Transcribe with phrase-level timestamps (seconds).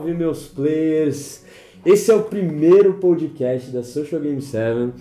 [0.00, 1.44] salve meus players!
[1.84, 4.94] Esse é o primeiro podcast da Social Game 7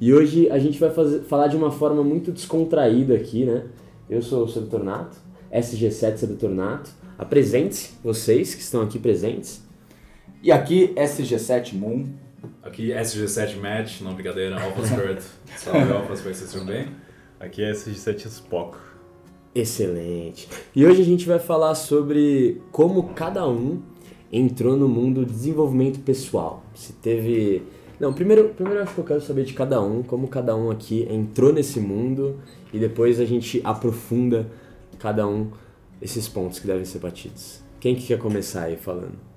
[0.00, 3.64] e hoje a gente vai fazer, falar de uma forma muito descontraída aqui, né?
[4.08, 5.16] Eu sou o Sedutor Nato,
[5.52, 6.88] SG7 Sedutor Nato.
[7.18, 9.60] Apresente-se, vocês que estão aqui presentes.
[10.40, 12.06] E aqui SG7 Moon.
[12.62, 15.22] Aqui SG7 Match, não brincadeira, Alpha Spirit.
[15.58, 16.86] Salve Alpha, vocês estão bem?
[17.40, 18.76] Aqui é SG7 Spock.
[19.52, 20.48] Excelente.
[20.76, 23.82] E hoje a gente vai falar sobre como cada um
[24.34, 26.64] entrou no mundo do desenvolvimento pessoal.
[26.74, 27.62] Se teve.
[28.00, 31.06] Não, primeiro, primeiro acho que eu quero saber de cada um, como cada um aqui
[31.08, 32.40] entrou nesse mundo
[32.72, 34.50] e depois a gente aprofunda
[34.98, 35.48] cada um
[36.02, 37.62] esses pontos que devem ser batidos.
[37.78, 39.33] Quem que quer começar aí falando?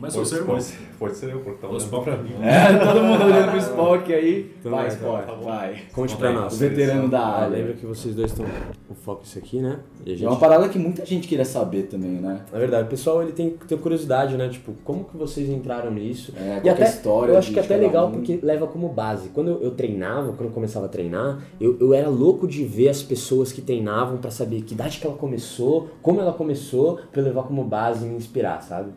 [0.00, 0.76] Mas o seu pode, irmão.
[0.78, 2.30] pode, pode ser eu, porque tá O olhando pra mim.
[2.42, 4.54] É, todo mundo olhando pro Spock aí.
[4.58, 5.82] Então vai, vai, Spock, tá vai.
[5.92, 6.54] Conte pra nós.
[6.54, 7.48] O veterano da Ah, área.
[7.56, 8.46] lembra que vocês dois estão.
[8.88, 9.78] O foco é isso aqui, né?
[10.06, 12.40] E a gente É uma parada que muita gente queria saber também, né?
[12.52, 14.48] Na verdade, o pessoal ele tem que ter curiosidade, né?
[14.48, 16.32] Tipo, como que vocês entraram nisso?
[16.36, 18.12] É, e é até, a história eu acho que até legal um.
[18.12, 19.28] porque leva como base.
[19.30, 22.88] Quando eu, eu treinava, quando eu começava a treinar, eu, eu era louco de ver
[22.88, 27.20] as pessoas que treinavam pra saber que idade que ela começou, como ela começou, pra
[27.20, 28.90] eu levar como base e me inspirar, sabe?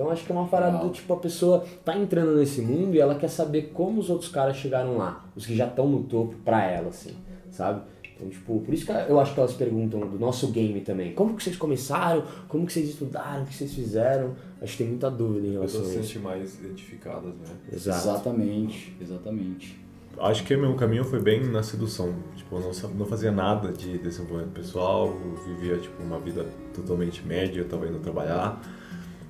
[0.00, 0.88] Então acho que é uma parada Legal.
[0.88, 4.30] do tipo, a pessoa tá entrando nesse mundo e ela quer saber como os outros
[4.30, 7.14] caras chegaram lá, os que já estão no topo pra ela, assim,
[7.50, 7.82] sabe?
[8.16, 11.12] Então, tipo, por isso que eu acho que elas perguntam do nosso game também.
[11.12, 12.24] Como que vocês começaram?
[12.48, 13.42] Como que vocês estudaram?
[13.42, 14.34] O que vocês fizeram?
[14.62, 16.14] Acho que tem muita dúvida em relação Pessoas a se isso.
[16.14, 17.48] sentem mais identificadas, né?
[17.70, 17.98] Exato.
[17.98, 19.78] Exatamente, exatamente.
[20.18, 22.14] Acho que meu caminho foi bem na sedução.
[22.36, 25.14] Tipo, eu não, não fazia nada de desenvolvimento pessoal,
[25.46, 28.79] vivia tipo uma vida totalmente média, eu tava indo trabalhar.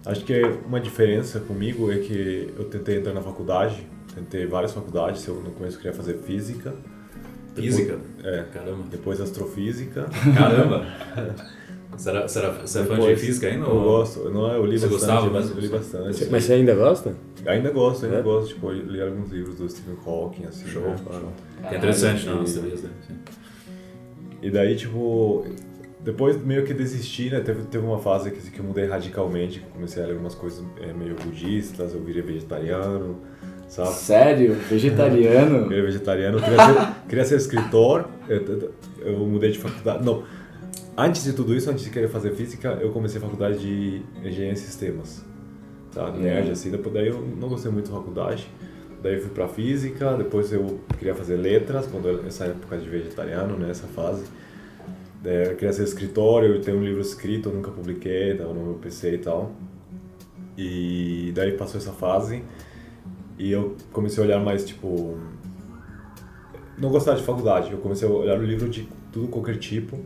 [0.06, 5.26] Acho que uma diferença comigo é que eu tentei entrar na faculdade, tentei várias faculdades,
[5.26, 6.72] eu no começo queria fazer física.
[7.54, 7.98] depois- Física?
[8.24, 8.44] É.
[8.52, 8.84] Caramba.
[8.90, 10.06] Depois astrofísica.
[10.36, 10.86] Caramba!
[11.96, 13.66] Será, será, você é fã de Depois- física ainda?
[13.66, 15.60] Eu ou- gosto, eu, não, eu li Você bastante, gostava eu mesmo?
[15.60, 16.24] li bastante.
[16.30, 17.14] Mas você ainda gosta?
[17.44, 18.22] Ainda gosto, ainda É?
[18.22, 18.54] gosto.
[18.54, 20.66] Tipo, eu li alguns livros do Stephen Hawking, assim.
[20.68, 20.82] Show.
[20.82, 20.96] né?
[21.68, 22.92] Que é interessante, Ah, não, e- as teorias dele.
[23.06, 23.14] sim.
[24.40, 25.44] E daí, tipo,
[26.04, 27.40] depois meio que desisti, né?
[27.40, 30.92] Teve, teve uma fase que, que eu mudei radicalmente, comecei a ler umas coisas é,
[30.92, 33.18] meio budistas, eu virei vegetariano,
[33.68, 33.90] sabe?
[33.90, 34.54] Sério?
[34.54, 35.68] Vegetariano?
[35.68, 38.70] Virei vegetariano, queria ser, queria ser escritor, eu, eu-
[39.02, 40.04] eu mudei de faculdade.
[40.04, 40.22] Não,
[40.96, 44.52] antes de tudo isso, antes de querer fazer física, eu comecei a faculdade de engenharia
[44.52, 45.24] em sistemas,
[45.92, 46.10] tá?
[46.10, 48.48] Nerd, assim, depois daí eu não gostei muito da faculdade.
[49.02, 52.86] Daí eu fui pra física, depois eu queria fazer letras, quando eu, essa época de
[52.88, 54.24] vegetariano, né, essa fase.
[55.22, 58.62] Daí eu queria ser escritor, eu tenho um livro escrito, eu nunca publiquei, tava no
[58.64, 59.52] meu PC e tal.
[60.56, 62.42] E daí passou essa fase
[63.38, 65.18] e eu comecei a olhar mais, tipo...
[66.78, 69.98] Não gostava de faculdade, eu comecei a olhar o livro de tudo, qualquer tipo.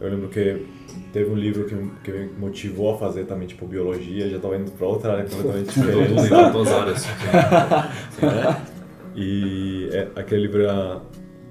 [0.00, 0.66] Eu lembro que
[1.12, 4.56] teve um livro que, me- que me motivou a fazer também, tipo, biologia, já tava
[4.56, 6.08] indo pra outra área completamente diferente.
[6.08, 8.66] Todos em todas as áreas.
[9.18, 11.00] E é, aquele livro era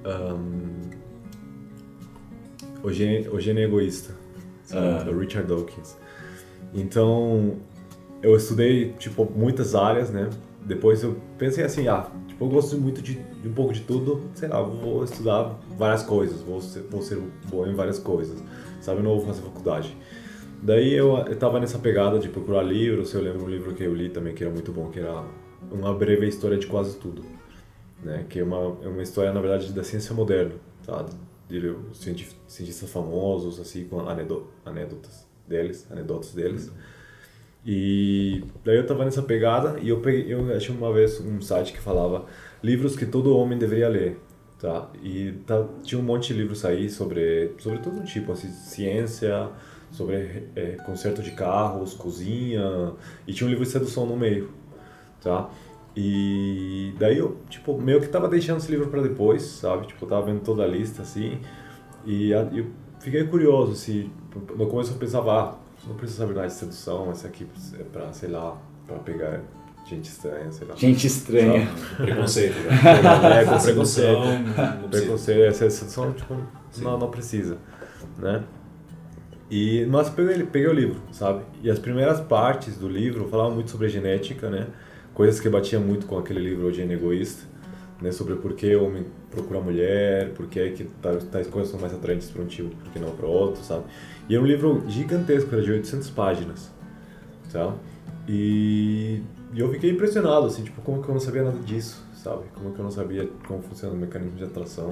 [0.05, 0.84] um,
[2.85, 4.13] o, Gênio, o Egoísta,
[4.63, 4.87] sabe?
[4.87, 5.03] Ah.
[5.03, 5.97] do Richard Dawkins.
[6.73, 7.55] Então,
[8.21, 10.29] eu estudei, tipo, muitas áreas, né?
[10.63, 14.21] Depois eu pensei assim, ah, tipo, eu gosto muito de, de um pouco de tudo,
[14.33, 17.19] sei lá, vou estudar várias coisas, vou ser, vou ser
[17.49, 18.43] bom em várias coisas,
[18.81, 18.99] sabe?
[18.99, 19.95] Eu não vou fazer faculdade.
[20.61, 23.93] Daí eu, eu tava nessa pegada de procurar livros, eu lembro um livro que eu
[23.93, 25.23] li também que era muito bom, que era
[25.71, 27.23] Uma Breve História de Quase Tudo,
[28.03, 28.25] né?
[28.27, 30.53] Que é uma, é uma história, na verdade, da ciência moderna,
[30.85, 31.05] tá?
[31.93, 36.71] Cientif- cientistas famosos, assim, com anedo- anedotas deles, anedotas deles.
[37.65, 41.73] E daí eu tava nessa pegada e eu peguei, eu achei uma vez um site
[41.73, 42.25] que falava
[42.63, 44.19] livros que todo homem deveria ler,
[44.59, 44.89] tá?
[45.01, 49.49] E tá, tinha um monte de livros aí sobre sobre todo tipo, assim, ciência,
[49.91, 52.93] sobre é, conserto de carros, cozinha,
[53.27, 54.51] e tinha um livro de sedução no meio,
[55.21, 55.49] tá?
[55.95, 59.87] E daí eu, tipo, meio que tava deixando esse livro para depois, sabe?
[59.87, 61.39] Tipo, eu tava vendo toda a lista assim,
[62.05, 62.65] e a- eu
[62.99, 64.11] fiquei curioso, assim,
[64.57, 65.55] no começo eu pensava, ah,
[65.87, 67.47] não precisa saber nada de sedução, esse aqui
[67.79, 69.39] é pra, sei lá, pra pegar
[69.87, 70.75] gente estranha, sei lá.
[70.75, 71.67] Gente estranha.
[71.95, 73.41] Preconceito, né?
[73.41, 74.19] É, com preconceito.
[74.89, 76.35] Preconceito, essa sedução, tipo,
[76.79, 77.57] não, não precisa,
[78.17, 78.43] né?
[79.49, 81.43] E, mas peguei, peguei o livro, sabe?
[81.61, 84.67] E as primeiras partes do livro falavam muito sobre genética, né?
[85.15, 87.47] Coisas que batiam muito com aquele livro O Gênio Egoísta,
[88.01, 88.11] né?
[88.11, 91.79] Sobre por que o homem procura a mulher, por que, que tais, tais coisas são
[91.79, 93.85] mais atraentes para um tipo, por que não para outro, sabe?
[94.27, 96.69] E é um livro gigantesco, era de 800 páginas,
[97.49, 97.77] sabe?
[98.27, 99.21] E,
[99.53, 102.43] e eu fiquei impressionado, assim, tipo, como que eu não sabia nada disso, sabe?
[102.53, 104.89] Como que eu não sabia como funciona o mecanismo de atração,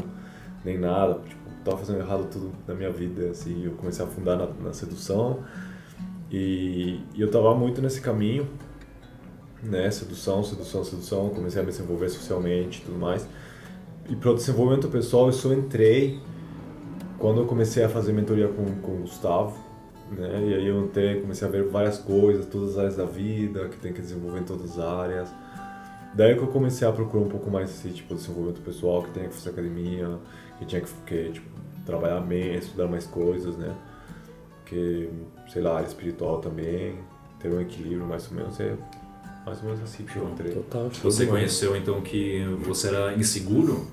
[0.64, 4.38] nem nada, tipo, tava fazendo errado tudo na minha vida, assim, eu comecei a afundar
[4.38, 5.40] na, na sedução
[6.31, 8.48] E, e eu tava muito nesse caminho,
[9.63, 9.89] né?
[9.92, 11.30] Sedução, sedução, sedução.
[11.30, 13.27] Comecei a me desenvolver socialmente e tudo mais.
[14.10, 16.19] E para o desenvolvimento pessoal, eu só entrei
[17.18, 19.57] quando eu comecei a fazer mentoria com, com o Gustavo,
[20.12, 20.45] né?
[20.45, 23.77] E aí eu entrei, comecei a ver várias coisas, todas as áreas da vida, que
[23.77, 25.30] tem que desenvolver em todas as áreas.
[26.13, 29.12] Daí que eu comecei a procurar um pouco mais esse tipo de desenvolvimento pessoal, que
[29.12, 30.19] tem que fazer academia,
[30.59, 31.50] que tinha que, que tipo,
[31.86, 33.74] trabalhar bem, estudar mais coisas, né?
[34.66, 35.09] Que,
[35.48, 36.98] sei lá, área espiritual também,
[37.39, 38.75] ter um equilíbrio mais ou menos, é
[39.45, 40.54] mais ou menos assim que eu entrei.
[40.54, 43.88] Total, Você conheceu então que você era inseguro?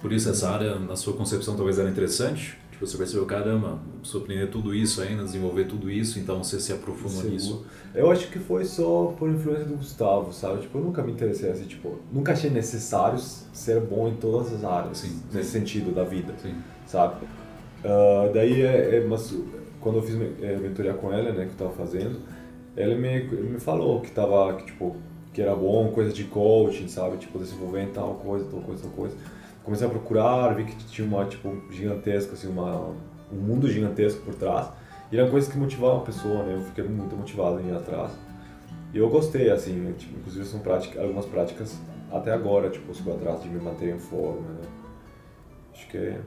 [0.00, 2.58] Por isso essa área, na sua concepção, talvez era interessante?
[2.70, 3.78] Tipo, você percebeu, caramba,
[4.16, 7.32] aprender tudo isso ainda, desenvolver tudo isso, então você se aprofundou Seguro.
[7.32, 7.66] nisso.
[7.94, 10.62] Eu acho que foi só por influência do Gustavo, sabe?
[10.62, 14.64] Tipo, eu nunca me interessei assim, tipo, nunca achei necessário ser bom em todas as
[14.64, 15.20] áreas, Sim.
[15.32, 16.54] nesse sentido da vida, Sim.
[16.86, 17.24] sabe?
[17.84, 19.32] Ah, daí, é, é, mas
[19.80, 22.18] quando eu fiz é, mentoria com ela, né, que eu tava fazendo,
[22.76, 24.96] ela me, me falou que tava, que, tipo,
[25.32, 27.16] que era bom, coisa de coaching, sabe?
[27.18, 29.16] Tipo, desenvolver tal coisa, tal coisa, tal coisa.
[29.62, 32.94] Comecei a procurar, vi que tinha uma, tipo, gigantesca, assim, uma,
[33.32, 34.68] um mundo gigantesco por trás.
[35.10, 36.54] E eram coisas que motivavam a pessoa, né?
[36.54, 38.12] Eu fiquei muito motivado em ir atrás.
[38.92, 39.94] E eu gostei, assim, né?
[39.98, 41.78] tipo, inclusive são prática, algumas práticas
[42.12, 44.68] até agora, tipo, eu sigo atrás de me manter em forma, né?
[45.72, 46.20] Acho que é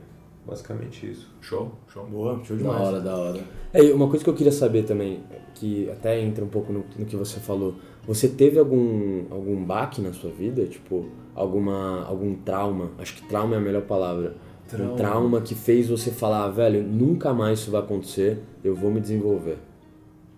[0.48, 1.28] basicamente isso.
[1.40, 1.70] Show?
[1.92, 2.06] Show.
[2.06, 2.80] Boa, show Da demais.
[2.80, 3.40] hora, da hora.
[3.72, 5.20] É, e uma coisa que eu queria saber também,
[5.54, 7.74] que até entra um pouco no, no que você falou,
[8.06, 10.64] você teve algum, algum baque na sua vida?
[10.66, 12.90] Tipo, alguma, algum trauma?
[12.98, 14.34] Acho que trauma é a melhor palavra.
[14.64, 14.96] Um Trauma.
[14.96, 19.00] trauma que fez você falar, "Ah, velho, nunca mais isso vai acontecer, eu vou me
[19.00, 19.56] desenvolver.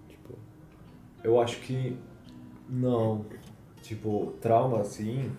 [0.09, 0.35] Tipo,
[1.25, 1.97] Eu acho que
[2.69, 3.25] não.
[3.83, 5.31] Tipo, trauma assim.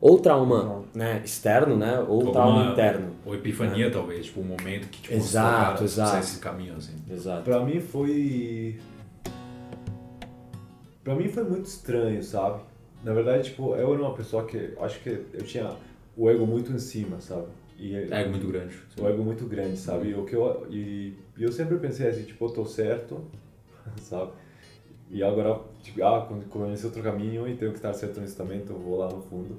[0.00, 1.98] Ou trauma né, externo, né?
[2.00, 3.10] Ou Ou trauma uma- interno.
[3.24, 6.18] Ou epifania, talvez, tipo, um momento que tipo, Exato, mostrou, cara, exato.
[6.24, 6.94] esse caminho, assim.
[7.10, 7.42] Exato.
[7.42, 8.78] Pra mim foi.
[11.02, 12.60] Pra mim foi muito estranho, sabe?
[13.02, 14.72] Na verdade, tipo, eu era uma pessoa que.
[14.80, 15.70] Acho que eu tinha
[16.16, 17.46] o ego muito em cima, sabe?
[17.78, 18.76] E É muito grande.
[19.00, 20.10] o ego muito grande, sabe?
[20.10, 23.20] E o que eu, e, e eu sempre pensei assim, tipo, eu tô certo,
[24.00, 24.30] sabe?
[25.10, 28.58] E agora, tipo, ah, quando conheci outro caminho e tenho que estar certo nisso também,
[28.60, 29.56] então eu vou lá no fundo,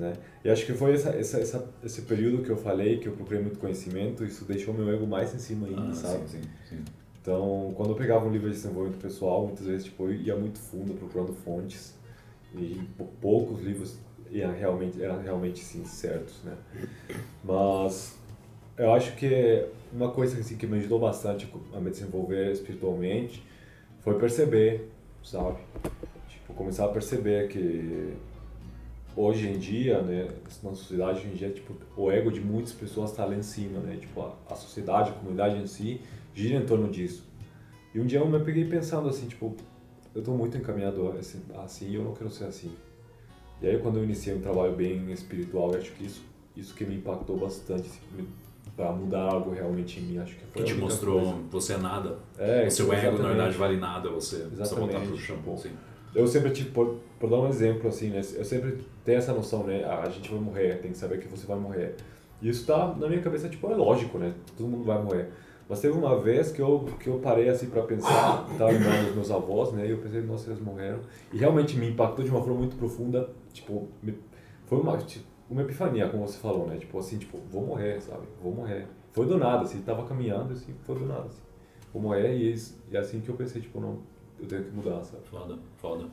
[0.00, 0.14] né?
[0.44, 3.40] E acho que foi essa, essa, essa, esse período que eu falei, que eu procurei
[3.42, 6.28] muito conhecimento, isso deixou meu ego mais em cima ainda, Ah, sabe?
[6.28, 6.84] sim, sim, sim.
[7.22, 10.58] Então, quando eu pegava um livro de desenvolvimento pessoal, muitas vezes, tipo, eu ia muito
[10.58, 11.94] fundo procurando fontes
[12.54, 13.98] e pou- poucos livros
[14.32, 16.56] iam realmente, eram realmente, sim, certos, né?
[17.44, 18.16] Mas
[18.78, 23.42] eu acho que uma coisa assim, que me ajudou bastante a me desenvolver espiritualmente
[24.00, 24.90] foi perceber,
[25.22, 25.58] sabe?
[26.28, 28.14] Tipo, começar a perceber que
[29.16, 30.28] hoje em dia, né,
[30.62, 33.80] na sociedade hoje em dia, tipo, o ego de muitas pessoas está lá em cima,
[33.80, 33.96] né?
[34.00, 36.00] Tipo, a, a sociedade, a comunidade em si
[36.34, 37.24] gira em torno disso.
[37.94, 39.54] E um dia eu me peguei pensando assim, tipo,
[40.14, 42.72] eu tô muito encaminhado assim, assim e eu não quero ser assim.
[43.60, 46.22] E aí quando eu iniciei um trabalho bem espiritual, eu acho que isso
[46.56, 48.26] isso que me impactou bastante assim,
[48.76, 51.38] para mudar algo realmente em mim, acho que foi Que te mostrou, coisa.
[51.50, 52.18] você é nada.
[52.36, 53.28] É, o seu ego, na exatamente.
[53.28, 55.36] verdade, vale nada, você precisa voltar Exatamente, pro chão.
[55.36, 55.70] tipo, Sim.
[56.14, 58.20] Eu sempre, tipo, por, por dar um exemplo, assim, né?
[58.34, 59.84] Eu sempre tenho essa noção, né?
[59.84, 61.94] Ah, a gente vai morrer, tem que saber que você vai morrer.
[62.42, 64.32] E isso tá na minha cabeça, tipo, é lógico, né?
[64.56, 65.28] Todo mundo vai morrer.
[65.68, 69.14] Mas teve uma vez que eu, que eu parei, assim, pra pensar, tava lembrando dos
[69.14, 69.86] meus avós, né?
[69.86, 70.98] E eu pensei, nossa, eles morreram.
[71.32, 74.18] E realmente me impactou de uma forma muito profunda, tipo, me-
[74.66, 76.76] foi uma, tipo, uma epifania, como você falou, né?
[76.76, 78.22] Tipo, assim, tipo, vou morrer, sabe?
[78.42, 78.86] Vou morrer.
[79.12, 81.42] Foi do nada, assim, tava caminhando, assim, foi do nada, assim.
[81.92, 82.54] Vou morrer e,
[82.90, 83.98] e é assim que eu pensei, tipo, não,
[84.42, 85.22] eu tenho que mudar, sabe?
[85.30, 86.04] Foda, foda.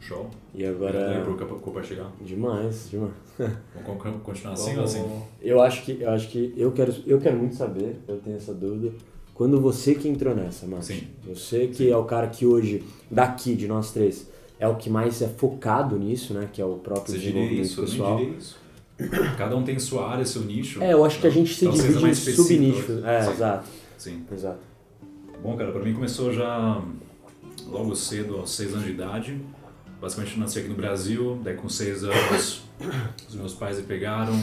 [0.00, 0.30] Show.
[0.54, 1.22] E agora.
[1.38, 2.10] Copa- compartilhar.
[2.20, 3.12] Demais, demais.
[3.84, 5.22] Vamos con- continuar assim ou assim?
[5.42, 8.54] Eu acho que eu acho que eu quero eu quero muito saber, eu tenho essa
[8.54, 8.94] dúvida.
[9.34, 10.96] Quando você que entrou nessa, Márcio.
[10.96, 11.08] Sim.
[11.28, 14.30] Você que é o cara que hoje daqui de nós três
[14.60, 17.66] é o que mais é focado nisso, né, que é o próprio Você diria desenvolvimento
[17.66, 17.80] isso?
[17.80, 18.16] Eu pessoal.
[18.16, 18.56] diria isso.
[19.36, 20.80] Cada um tem sua área, seu nicho.
[20.82, 23.04] É, eu acho que a gente se seja divide em subnichos.
[23.04, 23.30] É, Sim.
[23.32, 23.68] exato.
[23.98, 24.24] Sim.
[24.32, 24.60] Exato.
[25.42, 26.80] Bom, cara, pra mim começou já
[27.66, 29.40] logo cedo, aos seis anos de idade.
[30.00, 32.62] Basicamente eu nasci aqui no Brasil, daí com seis anos
[33.28, 34.34] os meus pais me pegaram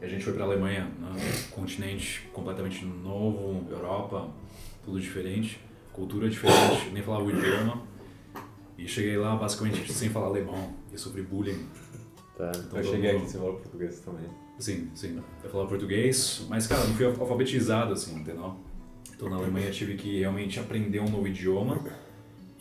[0.00, 1.08] e a gente foi pra Alemanha, né?
[1.10, 4.28] um continente completamente novo, Europa,
[4.84, 5.58] tudo diferente,
[5.92, 7.82] cultura diferente, nem falava o idioma.
[8.76, 11.66] E cheguei lá basicamente sem falar alemão e sofri bullying.
[12.36, 12.50] Tá.
[12.56, 14.24] Então, Eu cheguei mundo- aqui, você fala português também.
[14.58, 15.22] Sim, sim.
[15.42, 18.56] Eu falava português, mas, cara, não fui alfabetizado, assim, entendeu?
[19.14, 21.80] Então, na Alemanha, tive que realmente aprender um novo idioma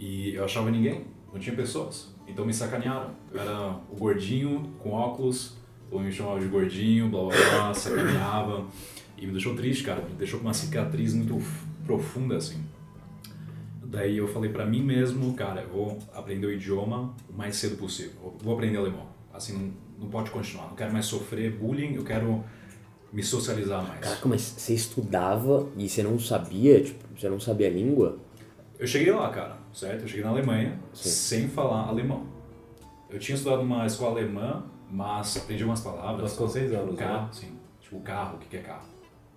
[0.05, 2.13] e eu achava ninguém, não tinha pessoas.
[2.27, 3.11] Então, me sacanearam.
[3.31, 5.55] Eu era o gordinho com óculos,
[5.89, 8.65] todo mundo me chamava de gordinho, blá blá blá, sacaneava.
[9.17, 11.41] E me deixou triste, cara, me deixou com uma cicatriz muito
[11.85, 12.61] profunda, assim.
[13.85, 17.77] Daí eu falei pra mim mesmo, cara, eu vou aprender o idioma o mais cedo
[17.77, 18.35] possível.
[18.43, 19.07] Vou aprender alemão.
[19.33, 20.67] Assim, não, não pode continuar.
[20.67, 22.43] Não quero mais sofrer bullying, eu quero
[23.13, 24.01] me socializar mais.
[24.01, 28.19] Caraca, mas você estudava e você não sabia, tipo, você não sabia a língua?
[28.77, 30.01] Eu cheguei lá, cara, certo?
[30.01, 32.25] Eu cheguei na Alemanha sem falar alemão.
[33.09, 36.21] Eu tinha estudado numa escola alemã, mas aprendi umas palavras.
[36.23, 37.29] Mas com seis tipo anos, carro, né?
[37.31, 37.57] sim.
[37.81, 38.87] Tipo carro, o que é carro?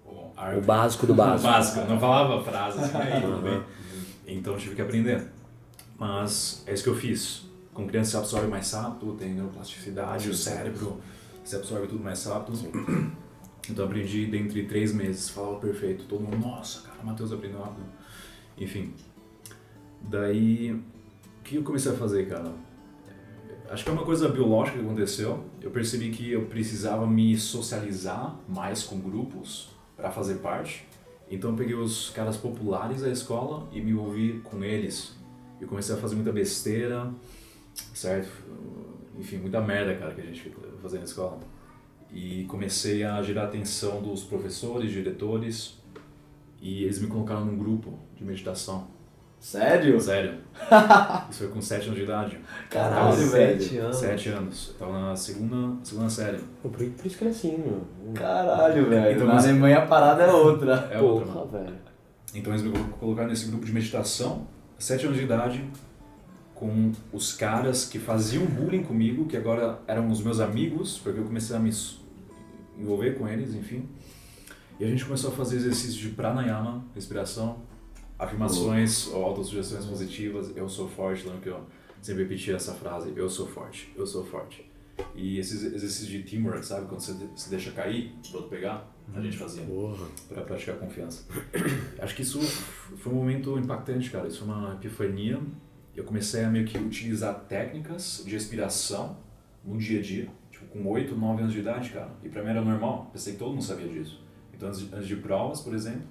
[0.05, 1.51] O, O básico do básico.
[1.51, 1.79] básico.
[1.81, 3.63] Eu não falava frases assim, aí, tudo bem.
[4.27, 5.27] Então tive que aprender.
[5.99, 7.45] Mas é isso que eu fiz.
[7.73, 11.01] Com criança se absorve mais rápido, tem neuroplasticidade, o cérebro
[11.45, 12.57] se absorve tudo mais rápido.
[13.69, 16.05] Então eu aprendi dentro de três meses, falava perfeito.
[16.05, 17.85] Todo mundo, nossa, cara, o Matheus aprendeu rápido.
[18.57, 18.95] Enfim.
[20.09, 22.53] Daí, o que eu comecei a fazer, cara?
[23.69, 25.45] Acho que é uma coisa biológica que aconteceu.
[25.61, 30.87] Eu percebi que eu precisava me socializar mais com grupos para fazer parte.
[31.29, 35.17] Então eu peguei os caras populares da escola e me envolvi com eles.
[35.61, 37.11] Eu comecei a fazer muita besteira,
[37.93, 38.31] certo?
[39.19, 41.41] Enfim, muita merda, cara, que a gente fazendo na escola.
[42.13, 45.83] E comecei a gerar a atenção dos professores, diretores,
[46.61, 48.87] e eles me colocaram num grupo de meditação.
[49.41, 50.01] Sério?
[50.01, 50.35] Sério.
[51.31, 52.39] Isso foi com 7 anos de idade.
[52.71, 53.61] Caralho, velho.
[53.63, 53.97] Sete anos.
[53.97, 54.75] 7 anos.
[54.79, 56.39] Tava na segunda, segunda série.
[56.63, 57.83] Por, por isso que ele é assim, meu.
[58.15, 59.15] Caralho, velho.
[59.15, 60.89] Então, Na mas- Alemanha a parada é outra.
[60.91, 61.65] É outra, Porra, mano.
[61.65, 61.77] velho.
[62.35, 64.47] Então eles me colo- colocaram nesse grupo de meditação,
[64.79, 65.65] 7 anos de idade,
[66.55, 71.25] com os caras que faziam bullying comigo, que agora eram os meus amigos, porque eu
[71.25, 71.71] comecei a me
[72.79, 73.89] envolver com eles, enfim.
[74.81, 77.59] E a gente começou a fazer exercícios de pranayama, respiração,
[78.19, 80.57] afirmações ou autossugestões positivas.
[80.57, 81.61] Eu sou forte, lembra que eu
[82.01, 84.71] sempre repetia essa frase, eu sou forte, eu sou forte.
[85.15, 86.87] E esses exercícios de teamwork, sabe?
[86.87, 89.63] Quando você se deixa cair, pro outro pegar, a gente fazia
[90.29, 91.25] para praticar confiança.
[92.01, 94.27] Acho que isso foi um momento impactante, cara.
[94.27, 95.41] Isso foi uma epifania.
[95.95, 99.19] Eu comecei a meio que utilizar técnicas de respiração
[99.65, 102.11] no dia a dia, tipo com 8, 9 anos de idade, cara.
[102.23, 103.11] E pra mim era normal.
[103.13, 104.23] Pensei que todo mundo sabia disso.
[104.55, 106.07] Então antes de provas, por exemplo,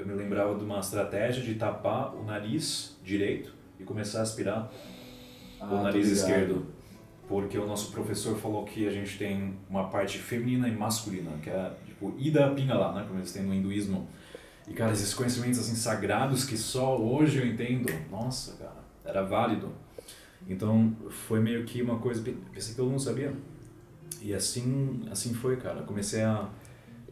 [0.00, 4.72] eu me lembrava de uma estratégia de tapar o nariz direito e começar a aspirar
[5.60, 6.66] Ah, o nariz esquerdo.
[7.28, 11.50] Porque o nosso professor falou que a gente tem uma parte feminina e masculina, que
[11.50, 13.04] é tipo Ida Pingala, né?
[13.06, 14.08] Como eles têm no hinduísmo.
[14.66, 17.92] E, cara, esses conhecimentos assim sagrados que só hoje eu entendo.
[18.10, 19.72] Nossa, cara, era válido.
[20.48, 23.32] Então, foi meio que uma coisa, pensei que todo mundo sabia.
[24.22, 25.82] E assim, assim foi, cara.
[25.82, 26.48] Comecei a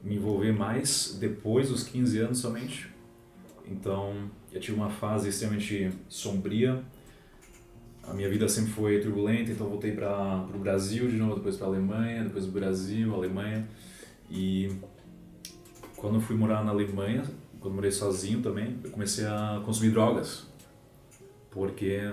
[0.03, 2.89] me envolver mais depois dos 15 anos somente.
[3.67, 6.83] Então, eu tive uma fase extremamente sombria.
[8.03, 11.67] A minha vida sempre foi turbulenta, então voltei para o Brasil de novo, depois para
[11.67, 13.69] a Alemanha, depois do Brasil, Alemanha.
[14.31, 14.73] E
[15.97, 17.25] quando eu fui morar na Alemanha,
[17.61, 20.47] quando morei sozinho também, eu comecei a consumir drogas.
[21.51, 22.11] Porque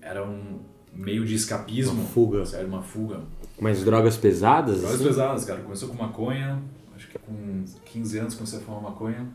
[0.00, 0.60] era um
[0.98, 1.92] meio de escapismo.
[1.92, 2.44] Uma fuga.
[2.44, 3.20] Sério, uma fuga.
[3.60, 4.80] Mas drogas pesadas?
[4.80, 5.08] Drogas assim?
[5.08, 5.60] pesadas, cara.
[5.60, 6.60] Começou com maconha,
[6.94, 9.26] acho que com 15 anos comecei a fumar maconha.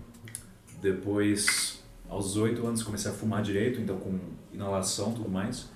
[0.81, 4.19] Depois, aos 8 anos, comecei a fumar direito, então com
[4.51, 5.69] inalação e tudo mais.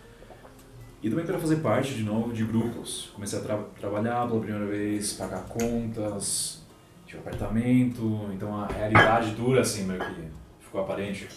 [1.01, 3.09] E também para fazer parte, de novo, de grupos.
[3.13, 6.61] Comecei a tra trabalhar pela primeira vez, pagar contas,
[7.05, 10.27] tinha apartamento, então a realidade dura, assim, meio que
[10.59, 11.29] ficou aparente.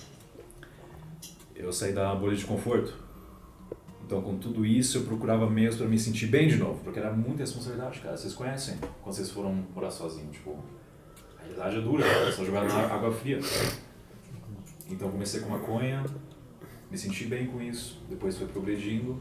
[1.55, 3.10] Eu saí da bolha de conforto.
[4.11, 7.13] Então, com tudo isso, eu procurava meios para me sentir bem de novo, porque era
[7.13, 8.17] muita responsabilidade, cara.
[8.17, 10.59] Vocês conhecem quando vocês foram morar sozinhos, tipo,
[11.39, 12.33] a realidade é dura, cara.
[12.33, 13.39] Só jogar na água fria.
[14.89, 16.05] Então, comecei com maconha,
[16.91, 19.17] me senti bem com isso, depois foi progredindo.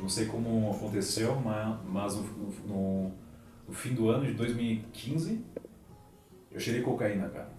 [0.00, 3.12] Não sei como aconteceu, mas, mas no,
[3.66, 5.44] no, fim do ano de 2015,
[6.52, 7.50] eu cheirei cocaína, cara.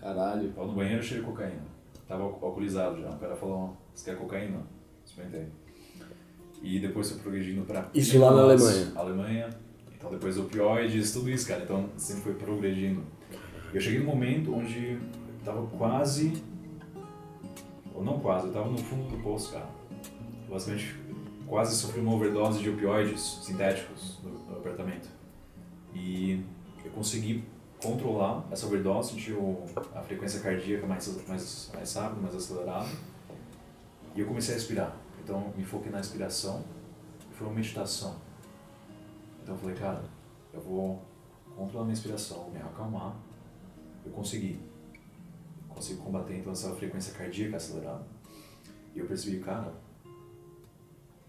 [0.00, 0.50] Caralho.
[0.50, 1.62] Tava no banheiro, eu cheirei cocaína.
[2.08, 3.08] Tava al- alcoolizado já.
[3.08, 4.66] O cara falou, você quer cocaína?
[5.06, 5.46] Experimentei.
[6.62, 7.88] E depois foi progredindo pra...
[7.94, 8.92] Isso lá na Alemanha?
[8.96, 9.50] Alemanha.
[9.96, 11.62] Então depois opioides, tudo isso, cara.
[11.62, 13.02] Então sempre foi progredindo.
[13.72, 15.00] Eu cheguei num momento onde eu
[15.44, 16.42] tava quase...
[17.94, 19.68] Ou não quase, eu tava no fundo do poço, cara.
[20.48, 20.94] Basicamente,
[21.46, 25.08] quase sofri uma overdose de opioides sintéticos no, no apartamento.
[25.94, 26.44] E
[26.84, 27.44] eu consegui
[27.82, 32.88] controlar essa overdose, sentir o, a frequência cardíaca mais, mais, mais rápida, mais acelerada.
[34.14, 34.96] E eu comecei a respirar.
[35.28, 36.64] Então, me foquei na respiração.
[37.30, 38.16] e Foi uma meditação.
[39.42, 40.02] Então, eu falei, cara,
[40.54, 41.02] eu vou
[41.54, 43.14] controlar minha respiração, me acalmar.
[44.06, 44.58] Eu consegui.
[45.68, 48.06] Consigo combater, então, essa frequência cardíaca acelerada.
[48.94, 49.74] E eu percebi, cara,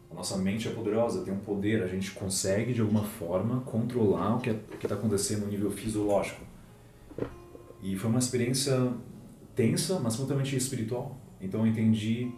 [0.10, 4.38] a nossa mente é poderosa, tem um poder, a gente consegue de alguma forma controlar
[4.38, 6.46] o que é, está acontecendo no nível fisiológico.
[7.84, 8.94] E foi uma experiência
[9.54, 12.32] tensa, mas totalmente espiritual, Então eu entendi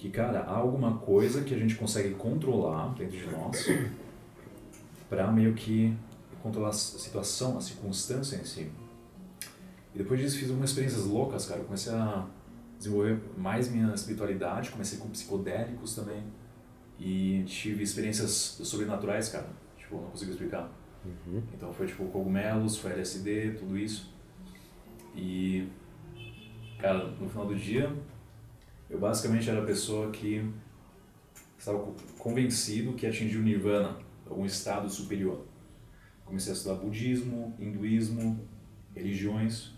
[0.00, 3.66] que, cara, há alguma coisa que a gente consegue controlar dentro de nós
[5.10, 5.94] para meio que
[6.42, 8.72] controlar a situação, a circunstância em si.
[9.94, 11.60] E depois disso fiz algumas experiências loucas, cara.
[11.60, 12.26] Eu comecei a
[12.78, 16.22] desenvolver mais minha espiritualidade, comecei com psicodélicos também.
[16.98, 19.48] E tive experiências sobrenaturais, cara.
[19.76, 20.72] Tipo, não consigo explicar.
[21.04, 21.42] Uhum.
[21.54, 24.10] Então foi tipo cogumelos, foi LSD, tudo isso.
[25.14, 25.68] E,
[26.78, 27.92] cara, no final do dia,
[28.90, 30.44] eu basicamente era a pessoa que
[31.58, 33.96] estava co- convencido que atingiu nirvana,
[34.28, 35.46] algum estado superior.
[36.24, 38.40] Comecei a estudar budismo, hinduísmo,
[38.94, 39.72] religiões,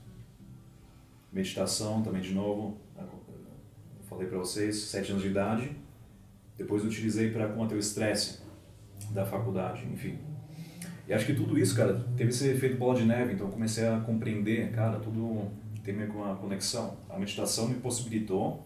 [1.33, 2.78] meditação também de novo.
[2.99, 5.71] Eu falei para vocês, sete anos de idade.
[6.59, 8.40] Depois utilizei para combater o estresse
[9.11, 10.19] da faculdade, enfim.
[11.09, 13.99] E acho que tudo isso, cara, teve esse efeito bola de neve, então comecei a
[14.00, 15.50] compreender, cara, tudo
[15.83, 16.97] tem meio que uma conexão.
[17.09, 18.62] A meditação me possibilitou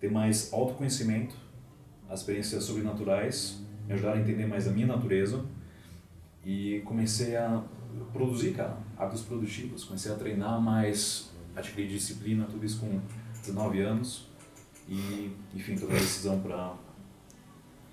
[0.00, 1.34] ter mais autoconhecimento,
[2.08, 5.44] as experiências sobrenaturais me ajudaram a entender mais a minha natureza
[6.44, 7.62] e comecei a
[8.12, 9.84] produzir, cara, hábitos produtivos.
[9.84, 13.00] Comecei a treinar mais, adquirir disciplina, tudo isso com
[13.40, 14.28] 19 anos
[14.88, 16.74] e, enfim, tomei a decisão para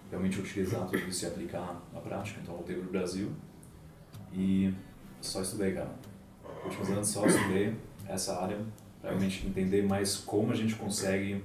[0.09, 2.39] realmente utilizar tudo isso e aplicar na prática.
[2.41, 3.31] Então, voltei para o Brasil
[4.33, 4.73] e
[5.21, 5.93] só estudei, cara.
[6.65, 7.75] Últimos anos só estudei
[8.07, 8.59] essa área
[9.01, 11.43] realmente entender mais como a gente consegue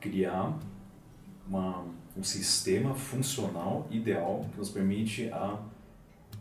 [0.00, 0.58] criar
[1.46, 1.84] uma,
[2.16, 5.58] um sistema funcional ideal que nos permite a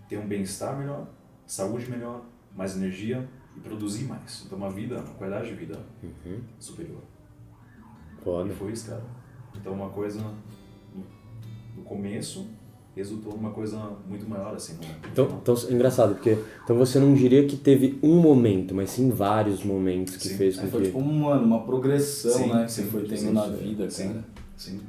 [0.08, 1.08] ter um bem-estar melhor,
[1.46, 2.24] saúde melhor,
[2.56, 4.44] mais energia e produzir mais.
[4.46, 6.42] Então, uma vida, uma qualidade de vida Uhum.
[6.60, 7.02] superior.
[8.24, 8.52] Foda.
[8.52, 9.04] E foi isso, cara.
[9.56, 11.06] Então, uma coisa no,
[11.76, 12.48] no começo
[12.98, 13.78] resultou numa coisa
[14.08, 14.74] muito maior, assim.
[14.74, 18.74] no- no Então, então, é engraçado, porque então você não diria que teve um momento,
[18.76, 20.38] mas sim vários momentos que Sim.
[20.38, 20.88] fez com Aí foi que...
[20.88, 22.66] tipo, mano, uma progressão, Sim, né?
[22.66, 24.08] Que sim, você foi tendo na vida, Sim.
[24.10, 24.24] cara.
[24.58, 24.82] Sim.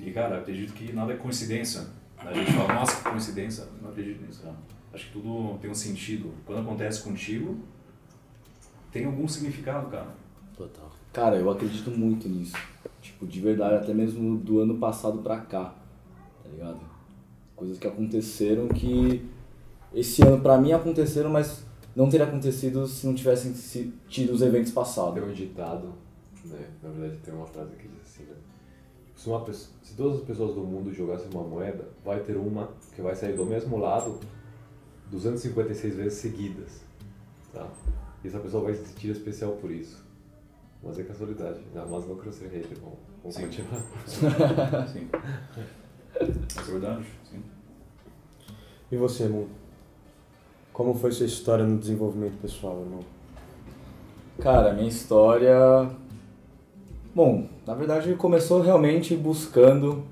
[0.00, 1.82] E, cara, acredito que nada é coincidência.
[2.18, 3.64] A gente fala, nossa, que coincidência.
[3.82, 4.54] Não acredito nisso, cara.
[4.92, 6.30] Acho que tudo tem um sentido.
[6.46, 7.56] Quando acontece contigo,
[8.92, 10.08] tem algum significado, cara.
[10.56, 10.90] Total.
[11.12, 12.54] Cara, eu acredito muito nisso.
[13.02, 15.74] Tipo, de verdade, até mesmo do ano passado pra cá,
[16.42, 16.80] tá ligado?
[17.56, 19.24] Coisas que aconteceram que
[19.92, 21.64] esse ano pra mim aconteceram, mas
[21.94, 25.14] não teria acontecido se não tivessem se- tido os eventos passados.
[25.14, 25.92] Tem um ditado,
[26.44, 26.66] né?
[26.82, 28.34] Na verdade tem uma frase que diz assim, né?
[29.16, 32.70] Se, uma pessoa, se todas as pessoas do mundo jogassem uma moeda, vai ter uma
[32.94, 34.18] que vai sair do mesmo lado
[35.10, 36.80] 256 vezes seguidas,
[37.52, 37.68] tá?
[38.24, 40.02] E essa pessoa vai se sentir especial por isso.
[40.82, 41.82] Mas é casualidade, né?
[41.88, 43.42] mas não quero ser hater, vamos, vamos Sim.
[43.42, 43.82] continuar.
[44.88, 45.08] Sim.
[46.16, 47.04] É verdade.
[48.92, 49.46] E você, irmão?
[50.72, 53.00] Como foi sua história no desenvolvimento pessoal, irmão?
[54.38, 55.56] Cara, minha história.
[57.14, 60.04] Bom, na verdade começou realmente buscando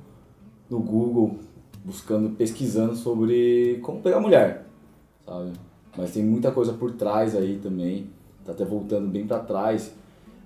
[0.70, 1.38] no Google,
[1.85, 4.66] buscando, pesquisando sobre como pegar mulher,
[5.26, 5.52] sabe?
[5.96, 8.08] Mas tem muita coisa por trás aí também,
[8.44, 9.94] tá até voltando bem pra trás.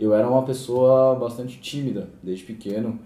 [0.00, 2.98] Eu era uma pessoa bastante tímida desde pequeno,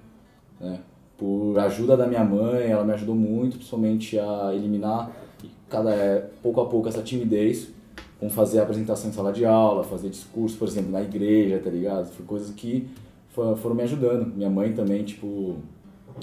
[0.59, 0.80] né?
[1.20, 5.11] Por ajuda da minha mãe, ela me ajudou muito, principalmente a eliminar
[5.68, 7.68] cada é, pouco a pouco essa timidez
[8.18, 12.06] como fazer apresentação em sala de aula, fazer discurso, por exemplo, na igreja, tá ligado?
[12.11, 12.88] Foi coisas que
[13.28, 14.35] fo- foram me ajudando.
[14.35, 15.56] Minha mãe também, tipo,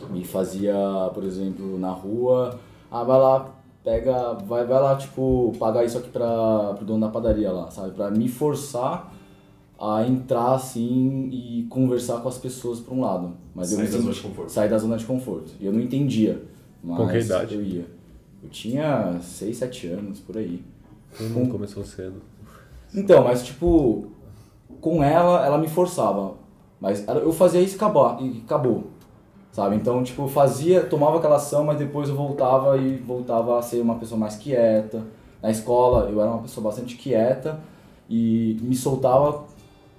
[0.10, 0.76] me fazia,
[1.14, 2.60] por exemplo, na rua,
[2.92, 3.52] ah, vai lá,
[3.84, 7.92] pega, vai, vai lá, tipo, pagar isso aqui pra, pro dono da padaria lá, sabe?
[7.92, 9.14] Pra me forçar
[9.80, 13.34] a entrar, assim, e conversar com as pessoas por um lado.
[13.54, 14.52] Mas eu Sair me da zona de conforto.
[14.52, 15.52] Sair da zona de conforto.
[15.60, 16.42] E eu não entendia.
[16.84, 17.56] Mas Com que idade?
[17.56, 17.86] Eu ia.
[18.44, 20.64] Eu tinha 6, 7 anos, por aí.
[21.20, 22.22] Hum, começou cedo.
[22.94, 24.08] Então, mas tipo,
[24.82, 26.36] com ela, ela me forçava.
[26.80, 28.88] Mas eu fazia isso e acabou, e acabou.
[29.52, 29.76] Sabe?
[29.76, 33.82] Então, tipo, eu fazia, tomava aquela ação, mas depois eu voltava e voltava a ser
[33.82, 35.04] uma pessoa mais quieta.
[35.42, 37.60] Na escola, eu era uma pessoa bastante quieta
[38.10, 39.46] e me soltava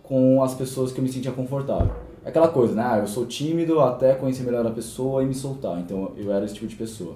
[0.08, 1.92] com as pessoas que eu me sentia confortável.
[2.24, 2.82] É aquela coisa, né?
[2.82, 5.78] Ah, eu sou tímido até conhecer melhor a pessoa e me soltar.
[5.80, 7.14] Então, eu era esse tipo de pessoa.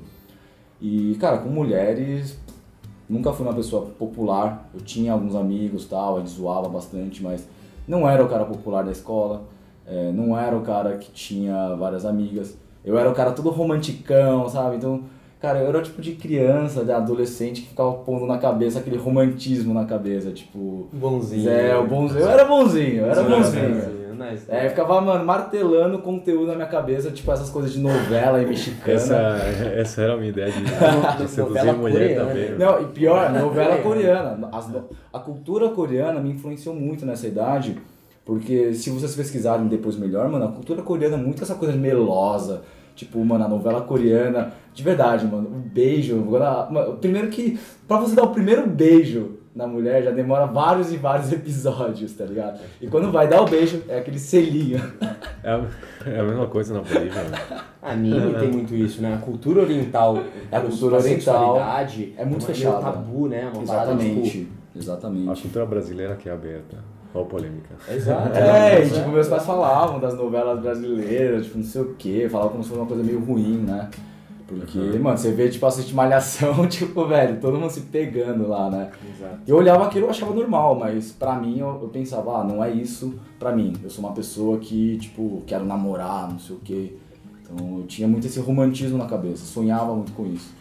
[0.78, 2.38] E, cara, com mulheres,
[3.08, 4.68] nunca fui uma pessoa popular.
[4.74, 7.48] Eu tinha alguns amigos tal, a gente zoava bastante, mas
[7.88, 9.44] não era o cara popular da escola.
[9.86, 12.56] é, não era o cara que tinha várias amigas.
[12.84, 14.76] Eu era o cara todo romanticão, sabe?
[14.76, 15.04] Então,
[15.42, 18.96] cara, eu era o tipo de criança, de adolescente que ficava pondo na cabeça aquele
[18.96, 20.88] romantismo na cabeça, tipo.
[20.92, 21.50] Bonzinho.
[21.50, 22.20] É, o bonzinho.
[22.20, 24.02] Eu era bonzinho, eu era bonzinho.
[24.12, 24.44] Nice.
[24.48, 28.46] É, eu ficava, mano, martelando conteúdo na minha cabeça, tipo essas coisas de novela e
[28.46, 28.94] mexicana.
[28.94, 29.16] Essa,
[29.74, 32.28] essa era a minha ideia de, de seduzir Novela mulher coreana.
[32.28, 32.50] também.
[32.50, 32.56] né?
[32.58, 34.48] Não, e pior, novela coreana.
[34.52, 34.70] As
[35.12, 37.76] a cultura coreana me influenciou muito nessa idade,
[38.24, 42.62] Porque se vocês pesquisarem depois melhor, mano, a cultura coreana é muito essa coisa melosa.
[42.94, 46.18] Tipo, mano, a novela coreana, de verdade, mano, o beijo.
[46.20, 50.92] Agora, mano, primeiro que, pra você dar o primeiro beijo na mulher, já demora vários
[50.92, 52.60] e vários episódios, tá ligado?
[52.80, 54.78] E quando vai dar o beijo, é aquele selinho.
[55.42, 55.66] É, a-
[56.06, 57.38] é a mesma coisa na Bolívia, né?
[57.82, 59.14] Anime tem muito isso, né?
[59.14, 60.18] A cultura oriental,
[60.50, 61.58] A cultura a oriental
[62.16, 62.80] é muito meio fechada.
[62.80, 63.50] tabu, né?
[63.54, 64.30] Uma parada, Exatamente.
[64.30, 65.42] tipo, A Exatamente.
[65.42, 66.78] cultura brasileira que é aberta.
[67.14, 67.74] Olha a polêmica.
[67.90, 68.30] Exato.
[68.38, 72.52] É, e tipo, meus pais falavam das novelas brasileiras, tipo, não sei o quê, falavam
[72.52, 73.88] como se fosse uma coisa meio ruim, né?
[74.46, 78.90] Porque, mano, você vê, tipo, assistir Malhação, tipo, velho, todo mundo se pegando lá, né?
[79.16, 79.38] Exato.
[79.46, 82.70] Eu olhava aquilo e achava normal, mas pra mim eu, eu pensava, ah, não é
[82.70, 83.72] isso pra mim.
[83.82, 86.92] Eu sou uma pessoa que, tipo, quero namorar, não sei o quê.
[87.42, 90.52] Então eu tinha muito esse romantismo na cabeça, sonhava muito com isso.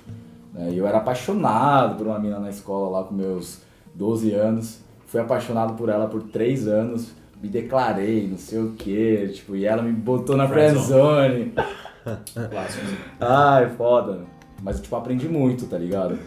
[0.54, 0.70] né?
[0.72, 3.60] E eu era apaixonado por uma menina na escola lá com meus
[3.94, 4.80] 12 anos.
[5.12, 7.12] Fui apaixonado por ela por 3 anos.
[7.44, 11.54] Me declarei, não sei o quê, tipo, e ela me botou na Friendzone.
[13.20, 14.20] Ai, foda.
[14.64, 16.18] Mas, tipo, aprendi muito, tá ligado?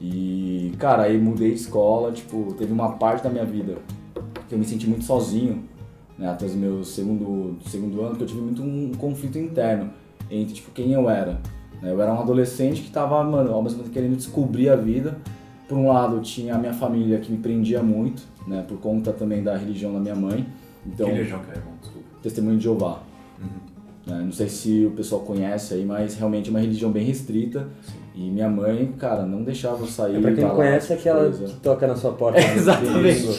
[0.00, 3.76] E, cara, aí mudei de escola, tipo, teve uma parte da minha vida
[4.48, 5.62] que eu me senti muito sozinho,
[6.18, 6.28] né?
[6.28, 9.90] Até o meu segundo, segundo ano, que eu tive muito um conflito interno
[10.30, 11.40] entre, tipo, quem eu era.
[11.80, 11.92] né?
[11.92, 15.18] Eu era um adolescente que tava, mano, ao mesmo tempo querendo descobrir a vida.
[15.72, 18.62] Por um lado, tinha a minha família que me prendia muito, né?
[18.68, 20.46] Por conta também da religião da minha mãe.
[20.86, 21.72] Então, Que religião que é, irmão?
[21.80, 22.06] Desculpa.
[22.22, 22.98] Testemunho de Jeová.
[24.06, 27.68] Né, Não sei se o pessoal conhece aí, mas realmente é uma religião bem restrita.
[28.14, 30.16] E minha mãe, cara, não deixava eu sair.
[30.16, 33.22] É, pra quem não conhece, é aquela que toca na sua porta no Exatamente.
[33.22, 33.38] domingo.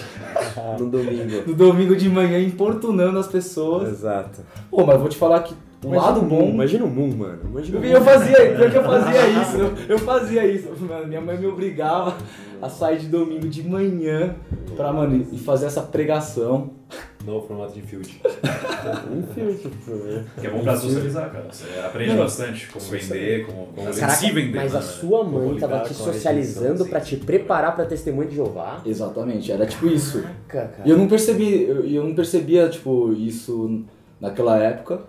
[0.80, 1.44] No domingo.
[1.46, 3.90] No domingo de manhã, importunando as pessoas.
[3.90, 4.42] Exato.
[4.72, 6.50] Pô, mas vou te falar que o lado bom.
[6.50, 7.40] Imagina o Moon, mano.
[7.46, 8.06] Imagina o Eu Moon.
[8.06, 10.70] fazia, pior que eu fazia isso, eu, eu fazia isso.
[10.82, 12.16] Mano, minha mãe me obrigava
[12.62, 14.36] a sair de domingo de manhã
[14.76, 16.72] pra, mano, e fazer essa pregação.
[17.26, 18.22] Novo formato de field.
[19.12, 19.22] Um
[19.56, 20.26] tipo, né?
[20.40, 21.46] Que é bom pra socializar, cara.
[21.50, 24.56] Você aprende bastante como vender, como, como Caraca, se vender.
[24.58, 24.94] mas né, a velho?
[24.94, 28.82] sua mãe tava te socializando pra te preparar pra testemunho de Jeová?
[28.86, 30.22] Exatamente, era tipo isso.
[30.48, 30.88] Caraca, cara.
[30.88, 33.84] E eu não percebi, eu, eu não percebia, tipo, isso
[34.20, 35.02] naquela época,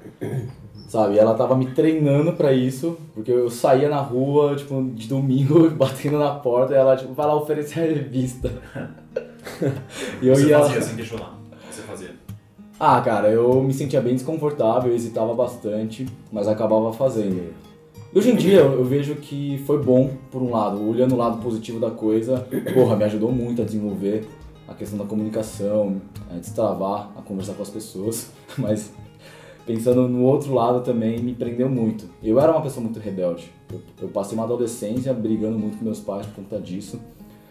[0.95, 1.15] sabe?
[1.15, 5.69] E ela tava me treinando pra isso, porque eu saía na rua, tipo, de domingo,
[5.75, 8.53] batendo na porta, e ela, tipo, vai lá oferecer a revista.
[10.23, 10.61] e eu Você ia...
[10.61, 11.37] fazia sem questionar.
[11.69, 12.11] Você fazia.
[12.79, 17.53] Ah, cara, eu me sentia bem desconfortável, hesitava bastante, mas acabava fazendo.
[18.13, 21.19] E Hoje em dia eu eu vejo que foi bom, por um lado, olhando o
[21.19, 24.29] lado positivo da coisa, porra, me ajudou muito a desenvolver
[24.69, 28.93] a questão da comunicação, a destravar, a conversar com as pessoas, mas
[29.67, 32.07] pensando no outro lado também me prendeu muito.
[32.23, 36.01] Eu era uma pessoa muito rebelde, eu, eu passei uma adolescência brigando muito com meus
[36.01, 37.01] pais por conta disso,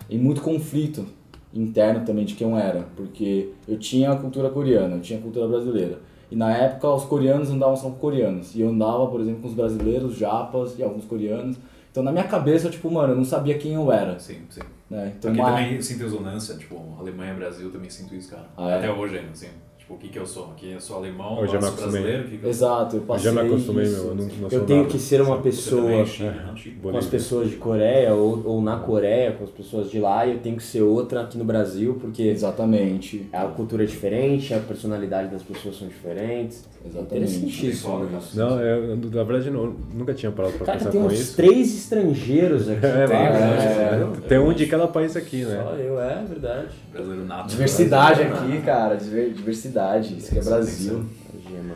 [0.10, 1.06] e muito conflito
[1.54, 5.22] interno também de quem eu era, porque eu tinha a cultura coreana, eu tinha a
[5.22, 6.00] cultura brasileira.
[6.32, 8.56] E na época os coreanos andavam só com coreanos.
[8.56, 11.58] E eu andava, por exemplo, com os brasileiros, japas e alguns coreanos.
[11.92, 14.18] Então na minha cabeça, tipo, mano, eu não sabia quem eu era.
[14.18, 14.62] Sim, sim.
[14.90, 15.14] Né?
[15.16, 18.48] Então, Aqui uma- também sinto ressonância, tipo, Alemanha, Brasil, também sinto isso, cara.
[18.58, 18.78] Ah, é?
[18.80, 19.48] Até hoje ainda, assim.
[19.84, 20.46] Tipo, o que que eu sou?
[20.52, 23.26] Aqui eu sou alemão, Eu já me brasileiro, que que eu Exato, eu Eu passei
[23.26, 24.02] já me acostumei, isso.
[24.02, 24.10] meu.
[24.12, 24.92] Eu, não, não Eu tenho nada.
[24.94, 26.54] que ser uma pessoa Chile, né?
[26.56, 26.78] Chile.
[26.82, 30.32] com as pessoas de Coreia ou, ou na Coreia, com as pessoas de lá, e
[30.36, 33.28] eu tenho que ser outra aqui no Brasil, porque Exatamente.
[33.34, 36.64] a cultura é diferente, a personalidade das pessoas são diferentes.
[36.86, 37.40] Exatamente.
[37.40, 37.88] Tem isso.
[38.36, 41.36] Não, eu, na verdade, eu nunca tinha parado pra Cara, pensar tem com uns isso.
[41.36, 42.84] três estrangeiros aqui.
[42.94, 44.24] É, verdade.
[44.24, 44.28] É.
[44.28, 45.62] Tem um de cada país aqui, né?
[45.64, 46.68] Só eu, é verdade.
[46.92, 47.50] Brasileiro nato.
[47.50, 48.96] Diversidade aqui, cara.
[48.96, 49.34] diver-
[49.74, 50.18] Diversidade.
[50.18, 51.06] Isso que é Brasil.
[51.30, 51.76] A gema.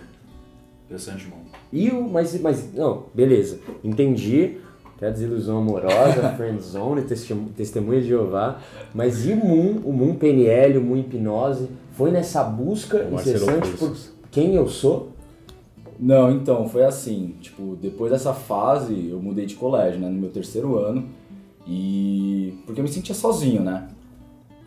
[0.85, 1.39] Interessante, irmão.
[1.73, 2.07] E o.
[2.07, 2.73] Mas, mas.
[2.73, 3.59] Não, beleza.
[3.83, 4.57] Entendi.
[4.95, 7.03] Até a desilusão amorosa, friendzone,
[7.55, 8.59] testemunha de Jeová.
[8.95, 11.67] Mas e o Moon, o Moon PNL, o Moon Hipnose?
[11.91, 13.95] Foi nessa busca Marcelo incessante por
[14.31, 15.11] quem eu sou?
[15.99, 20.29] Não, então, foi assim, tipo, depois dessa fase eu mudei de colégio, né, no meu
[20.29, 21.09] terceiro ano,
[21.67, 23.87] e porque eu me sentia sozinho, né?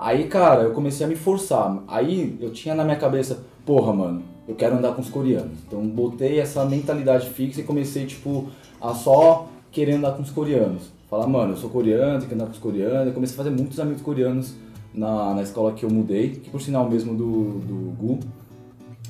[0.03, 1.83] Aí, cara, eu comecei a me forçar.
[1.87, 5.59] Aí eu tinha na minha cabeça, porra, mano, eu quero andar com os coreanos.
[5.67, 8.49] Então botei essa mentalidade fixa e comecei, tipo,
[8.81, 10.91] a só querer andar com os coreanos.
[11.11, 13.09] Falar, mano, eu sou coreano, tenho que andar com os coreanos.
[13.09, 14.55] Eu comecei a fazer muitos amigos coreanos
[14.95, 18.21] na, na escola que eu mudei, que por sinal mesmo do, do Gu,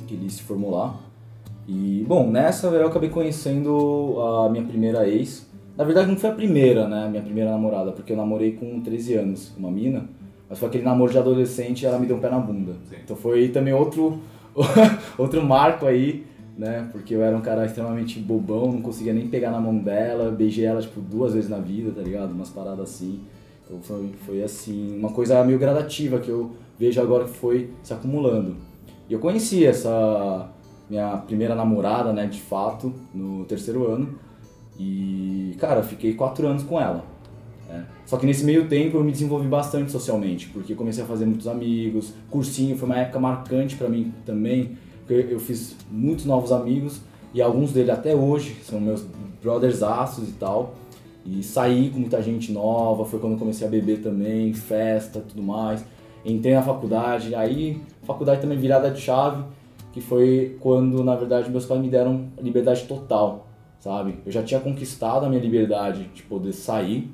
[0.08, 0.96] que ele se formou lá.
[1.68, 5.48] E, bom, nessa eu acabei conhecendo a minha primeira ex.
[5.76, 7.08] Na verdade, não foi a primeira, né?
[7.08, 10.18] Minha primeira namorada, porque eu namorei com 13 anos, uma mina.
[10.50, 12.72] Mas foi aquele namoro de adolescente e ela me deu um pé na bunda.
[12.88, 12.96] Sim.
[13.04, 14.18] Então foi também outro,
[15.16, 16.26] outro marco aí,
[16.58, 16.88] né?
[16.90, 20.32] Porque eu era um cara extremamente bobão, não conseguia nem pegar na mão dela.
[20.32, 22.32] Beijei ela, tipo, duas vezes na vida, tá ligado?
[22.32, 23.20] Umas paradas assim.
[23.64, 27.94] Então foi, foi assim, uma coisa meio gradativa que eu vejo agora que foi se
[27.94, 28.56] acumulando.
[29.08, 30.50] E eu conheci essa
[30.88, 34.18] minha primeira namorada, né, de fato, no terceiro ano.
[34.76, 37.04] E, cara, eu fiquei quatro anos com ela.
[37.70, 37.86] Né.
[38.04, 41.46] Só que nesse meio tempo eu me desenvolvi bastante socialmente, porque comecei a fazer muitos
[41.46, 47.00] amigos, cursinho foi uma época marcante pra mim também, porque eu fiz muitos novos amigos
[47.32, 49.06] e alguns deles até hoje são meus
[49.40, 50.74] brothers aços e tal.
[51.24, 55.42] E saí com muita gente nova, foi quando eu comecei a beber também, festa, tudo
[55.42, 55.84] mais.
[56.24, 59.44] Entrei na faculdade, aí faculdade também virada de chave,
[59.92, 64.18] que foi quando na verdade meus pais me deram liberdade total, sabe?
[64.24, 67.12] Eu já tinha conquistado a minha liberdade de poder sair,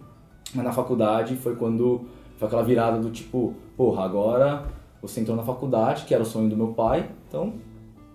[0.54, 2.06] mas na faculdade foi quando
[2.36, 4.64] foi aquela virada do tipo, porra, agora
[5.00, 7.54] você entrou na faculdade, que era o sonho do meu pai, então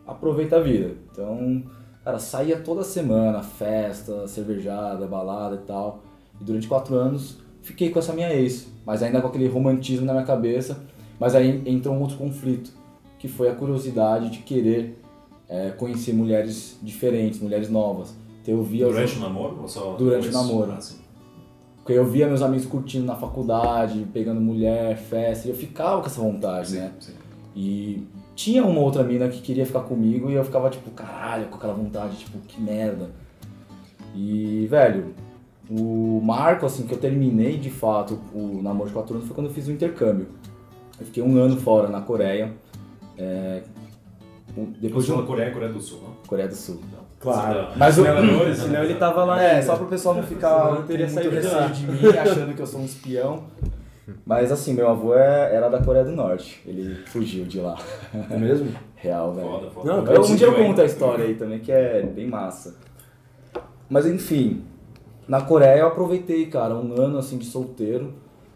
[0.05, 0.95] aproveita a vida.
[1.11, 1.63] Então,
[2.03, 6.03] cara, saía toda semana, festa, cervejada, balada e tal.
[6.39, 10.13] E durante quatro anos fiquei com essa minha ex, mas ainda com aquele romantismo na
[10.13, 10.83] minha cabeça.
[11.19, 12.71] Mas aí entrou um outro conflito,
[13.19, 14.99] que foi a curiosidade de querer
[15.47, 18.13] é, conhecer mulheres diferentes, mulheres novas.
[18.41, 20.71] Então eu via Durante o namoro ou só Durante o namoro.
[20.71, 21.00] Ah, sim.
[21.81, 26.07] Porque eu via meus amigos curtindo na faculdade, pegando mulher, festa, e eu ficava com
[26.07, 26.91] essa vontade, né?
[26.99, 27.17] Sim, sim.
[27.55, 31.55] E tinha uma outra mina que queria ficar comigo e eu ficava tipo, caralho, com
[31.55, 33.09] aquela vontade, tipo, que merda.
[34.15, 35.13] E, velho,
[35.69, 39.47] o marco, assim, que eu terminei de fato o namoro de 4 anos foi quando
[39.47, 40.27] eu fiz o intercâmbio.
[40.99, 42.53] Eu fiquei um ano fora na Coreia.
[43.17, 43.63] é,
[44.79, 46.13] Depois de uma Coreia e Coreia do Sul, não?
[46.27, 46.79] Coreia do Sul.
[47.21, 47.67] Claro.
[47.75, 48.03] Mas o-?
[48.55, 49.65] Senão ele tava lá É, ainda.
[49.65, 51.67] só pro pessoal não ficar com teria muito receio lá.
[51.67, 53.43] de mim, achando que eu sou um espião.
[54.25, 56.61] Mas assim, meu avô é- era da Coreia do Norte.
[56.65, 57.77] Ele fugiu de lá.
[58.29, 58.71] É mesmo?
[58.95, 59.47] Real, velho.
[59.47, 59.87] Foda, foda.
[60.01, 62.75] Não, Eu um dia eu conto a história aí também, que é bem massa.
[63.89, 64.63] Mas enfim,
[65.27, 68.13] na Coreia eu aproveitei, cara, um ano assim de solteiro.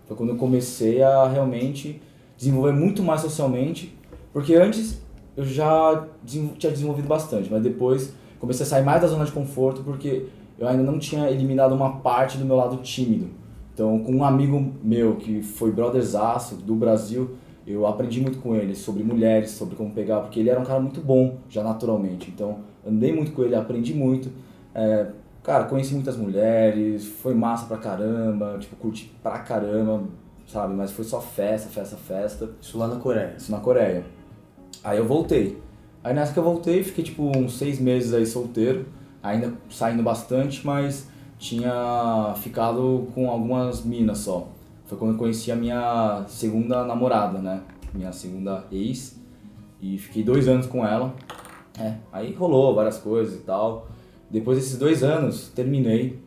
[0.07, 2.01] Foi quando eu comecei a realmente
[2.37, 3.97] desenvolver muito mais socialmente.
[4.33, 5.01] Porque antes
[5.37, 9.83] eu já tinha desenvolvido bastante, mas depois comecei a sair mais da zona de conforto
[9.83, 13.27] porque eu ainda não tinha eliminado uma parte do meu lado tímido.
[13.73, 17.31] Então, com um amigo meu que foi brotherzaço do Brasil,
[17.67, 20.79] eu aprendi muito com ele sobre mulheres, sobre como pegar, porque ele era um cara
[20.79, 22.29] muito bom, já naturalmente.
[22.29, 24.31] Então, andei muito com ele, aprendi muito.
[24.73, 25.07] É,
[25.43, 30.03] cara, conheci muitas mulheres, foi massa pra caramba, tipo, curti pra caramba,
[30.47, 30.73] sabe?
[30.73, 32.49] Mas foi só festa, festa, festa.
[32.61, 33.33] Isso lá na Coreia.
[33.37, 34.05] Isso na Coreia.
[34.83, 35.61] Aí eu voltei.
[36.05, 38.85] Aí nessa que eu voltei, fiquei tipo uns seis meses aí solteiro,
[39.23, 44.47] ainda saindo bastante, mas tinha ficado com algumas minas só.
[44.85, 47.63] Foi quando eu conheci a minha segunda namorada, né?
[47.91, 49.19] Minha segunda ex.
[49.81, 51.11] E fiquei dois anos com ela.
[51.79, 53.87] É, aí rolou várias coisas e tal.
[54.29, 56.19] Depois desses dois anos, terminei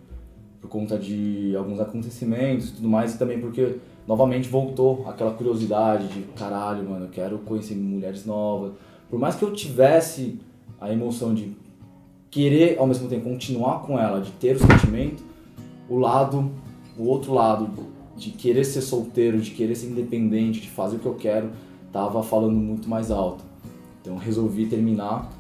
[0.60, 3.76] por conta de alguns acontecimentos e tudo mais, e também porque
[4.08, 8.72] novamente voltou aquela curiosidade de caralho, mano, eu quero conhecer mulheres novas.
[9.08, 10.38] Por mais que eu tivesse
[10.80, 11.56] a emoção de
[12.30, 15.22] querer ao mesmo tempo continuar com ela, de ter o sentimento,
[15.88, 16.50] o lado,
[16.96, 17.70] o outro lado
[18.16, 21.50] de querer ser solteiro, de querer ser independente, de fazer o que eu quero,
[21.92, 23.44] tava falando muito mais alto.
[24.00, 25.30] Então resolvi terminar.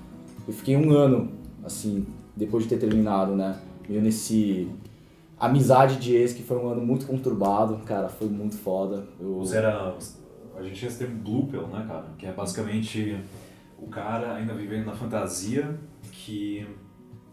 [0.46, 1.28] Eu fiquei um ano,
[1.64, 3.58] assim, depois de ter terminado, né?
[3.88, 4.68] Meio nesse
[5.38, 9.06] amizade de ex, que foi um ano muito conturbado, cara, foi muito foda.
[9.20, 9.38] Eu...
[9.38, 9.96] Você era.
[10.56, 12.06] A gente tinha esse termo blue pill, né, cara?
[12.16, 13.16] Que é basicamente
[13.78, 15.78] o cara ainda vivendo na fantasia
[16.12, 16.66] que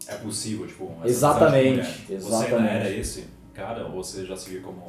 [0.08, 0.90] é possível, tipo.
[1.04, 1.84] Exatamente, mulher.
[2.06, 2.54] Você exatamente.
[2.54, 4.82] ainda era esse cara ou você já se via como.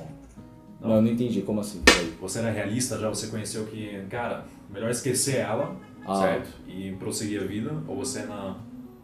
[0.80, 1.82] Não, eu não entendi, como assim?
[2.22, 3.10] Você era realista já?
[3.10, 6.15] Você conheceu que, cara, melhor esquecer ela, Ah.
[6.22, 6.50] certo?
[6.67, 7.74] E prosseguir a vida?
[7.88, 8.56] Ou você na.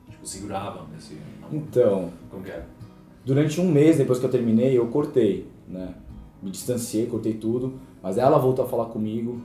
[0.09, 1.17] Tipo, segurava nesse.
[1.51, 2.67] Então, Como que era?
[3.25, 5.95] durante um mês depois que eu terminei, eu cortei, né?
[6.41, 9.41] Me distanciei, cortei tudo, mas ela voltou a falar comigo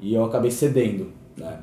[0.00, 1.60] e eu acabei cedendo, né?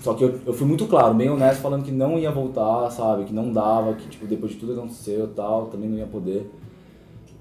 [0.00, 3.24] Só que eu, eu fui muito claro, bem honesto, falando que não ia voltar, sabe?
[3.24, 6.50] Que não dava, que tipo, depois de tudo aconteceu e tal, também não ia poder.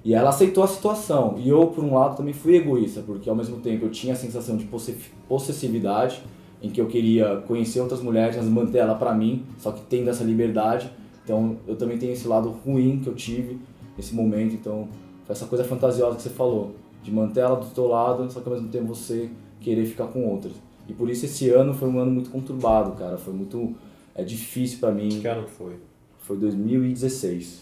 [0.03, 1.35] E ela aceitou a situação.
[1.37, 4.15] E eu, por um lado, também fui egoísta, porque ao mesmo tempo eu tinha a
[4.15, 6.21] sensação de posse- possessividade,
[6.61, 10.09] em que eu queria conhecer outras mulheres, mas manter ela pra mim, só que tendo
[10.09, 10.91] essa liberdade.
[11.23, 13.57] Então eu também tenho esse lado ruim que eu tive
[13.95, 14.53] nesse momento.
[14.55, 14.89] Então
[15.25, 18.49] foi essa coisa fantasiosa que você falou, de manter ela do teu lado, só que
[18.49, 19.29] ao mesmo tempo você
[19.61, 20.53] querer ficar com outras.
[20.89, 23.17] E por isso esse ano foi um ano muito conturbado, cara.
[23.17, 23.75] Foi muito
[24.15, 25.19] é difícil pra mim.
[25.21, 25.75] Que ano foi?
[26.19, 27.61] Foi 2016.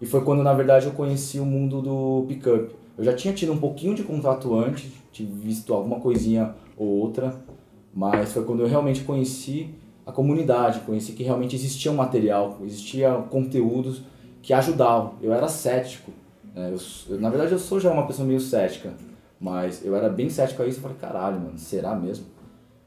[0.00, 2.70] E foi quando, na verdade, eu conheci o mundo do pickup.
[2.96, 7.34] Eu já tinha tido um pouquinho de contato antes, tinha visto alguma coisinha ou outra,
[7.94, 9.70] mas foi quando eu realmente conheci
[10.06, 14.02] a comunidade, conheci que realmente existia um material, existia conteúdos
[14.42, 15.14] que ajudavam.
[15.22, 16.10] Eu era cético.
[16.54, 16.72] né?
[16.72, 18.94] Eu, eu- na verdade, eu sou já uma pessoa meio cética,
[19.40, 20.78] mas eu era bem cético a isso.
[20.78, 22.26] Eu falei, caralho, mano, será mesmo?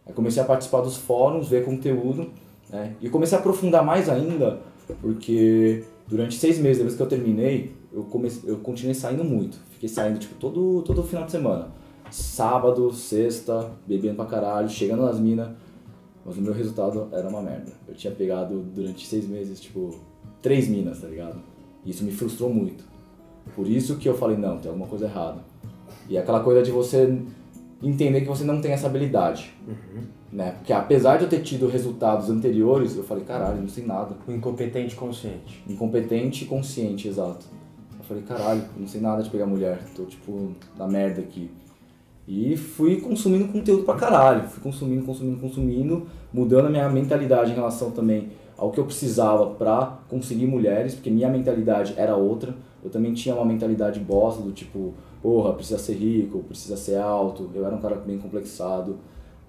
[0.05, 2.29] Aí comecei a participar dos fóruns, ver conteúdo,
[2.69, 2.95] né?
[3.01, 4.59] E comecei a aprofundar mais ainda,
[5.01, 9.57] porque durante seis meses, depois que eu terminei, eu, comecei, eu continuei saindo muito.
[9.71, 11.71] Fiquei saindo, tipo, todo, todo final de semana.
[12.11, 15.49] Sábado, sexta, bebendo pra caralho, chegando nas minas.
[16.25, 17.71] Mas o meu resultado era uma merda.
[17.87, 19.95] Eu tinha pegado durante seis meses, tipo,
[20.41, 21.41] três minas, tá ligado?
[21.83, 22.83] E isso me frustrou muito.
[23.55, 25.43] Por isso que eu falei, não, tem alguma coisa errada.
[26.09, 27.17] E aquela coisa de você
[27.81, 29.53] entender que você não tem essa habilidade.
[30.31, 30.51] Né?
[30.53, 34.15] Porque apesar de eu ter tido resultados anteriores, eu falei, caralho, não sei nada.
[34.27, 35.63] O incompetente consciente.
[35.67, 37.45] Incompetente e consciente, exato.
[37.97, 41.51] Eu falei, caralho, não sei nada de pegar mulher, tô tipo na merda aqui.
[42.27, 47.55] E fui consumindo conteúdo pra caralho, fui consumindo, consumindo, consumindo, mudando a minha mentalidade em
[47.55, 52.55] relação também ao que eu precisava pra conseguir mulheres, porque minha mentalidade era outra.
[52.83, 57.49] Eu também tinha uma mentalidade bosta do tipo, porra, precisa ser rico, precisa ser alto.
[57.55, 58.97] Eu era um cara bem complexado.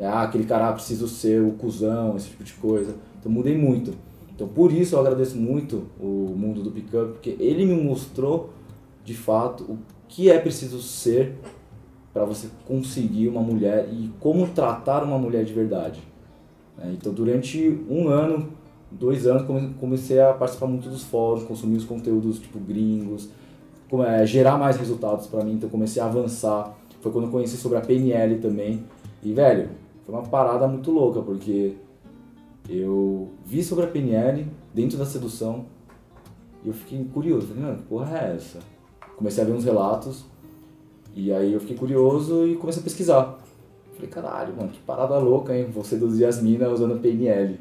[0.01, 2.95] Ah, aquele cara preciso ser o cuzão, esse tipo de coisa.
[3.21, 3.93] Então mudei muito.
[4.35, 8.51] Então por isso eu agradeço muito o mundo do pickup, porque ele me mostrou
[9.05, 11.35] de fato o que é preciso ser
[12.13, 16.01] para você conseguir uma mulher e como tratar uma mulher de verdade.
[16.79, 16.95] né?
[16.97, 18.49] Então durante um ano,
[18.91, 23.29] dois anos, come- comecei a participar muito dos fóruns, consumir os conteúdos tipo gringos,
[24.07, 26.77] é, gerar mais resultados para mim, então comecei a avançar.
[27.01, 28.85] Foi quando eu conheci sobre a PNL também.
[29.23, 29.71] E velho,
[30.05, 31.75] foi uma parada muito louca, porque
[32.69, 35.67] eu vi sobre a PNL dentro da sedução
[36.65, 38.59] e eu fiquei curioso, falei, mano, que porra é essa?
[39.17, 40.25] Comecei a ver uns relatos
[41.15, 43.39] e aí eu fiquei curioso e comecei a pesquisar.
[43.95, 45.67] Falei, caralho, mano, que parada louca, hein?
[45.71, 47.61] Vou seduzir as minas usando PNL.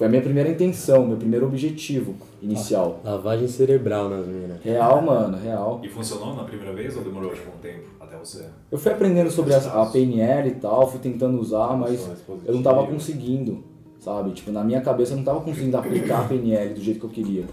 [0.00, 3.00] Foi a minha primeira intenção, meu primeiro objetivo inicial.
[3.04, 4.58] Lavagem cerebral nas minas.
[4.62, 5.78] Real, mano, real.
[5.84, 8.46] E funcionou na primeira vez ou demorou tipo, um tempo até você?
[8.72, 12.08] Eu fui aprendendo sobre a, a PNL e tal, fui tentando usar, mas
[12.46, 13.62] eu não tava conseguindo,
[13.98, 14.30] sabe?
[14.30, 17.10] Tipo, na minha cabeça eu não tava conseguindo aplicar a PNL do jeito que eu
[17.10, 17.44] queria.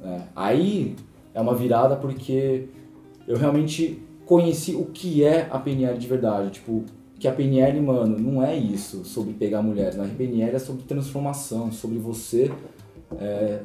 [0.00, 0.26] né?
[0.34, 0.96] Aí
[1.32, 2.66] é uma virada porque
[3.24, 6.50] eu realmente conheci o que é a PNL de verdade.
[6.50, 6.84] Tipo,
[7.18, 9.96] que a PNL, mano, não é isso sobre pegar mulheres.
[9.96, 12.50] Na PNL é sobre transformação, sobre você
[13.18, 13.60] é,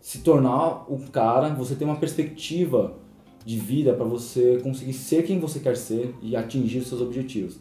[0.00, 2.96] se tornar o cara, você ter uma perspectiva
[3.44, 7.58] de vida para você conseguir ser quem você quer ser e atingir seus objetivos.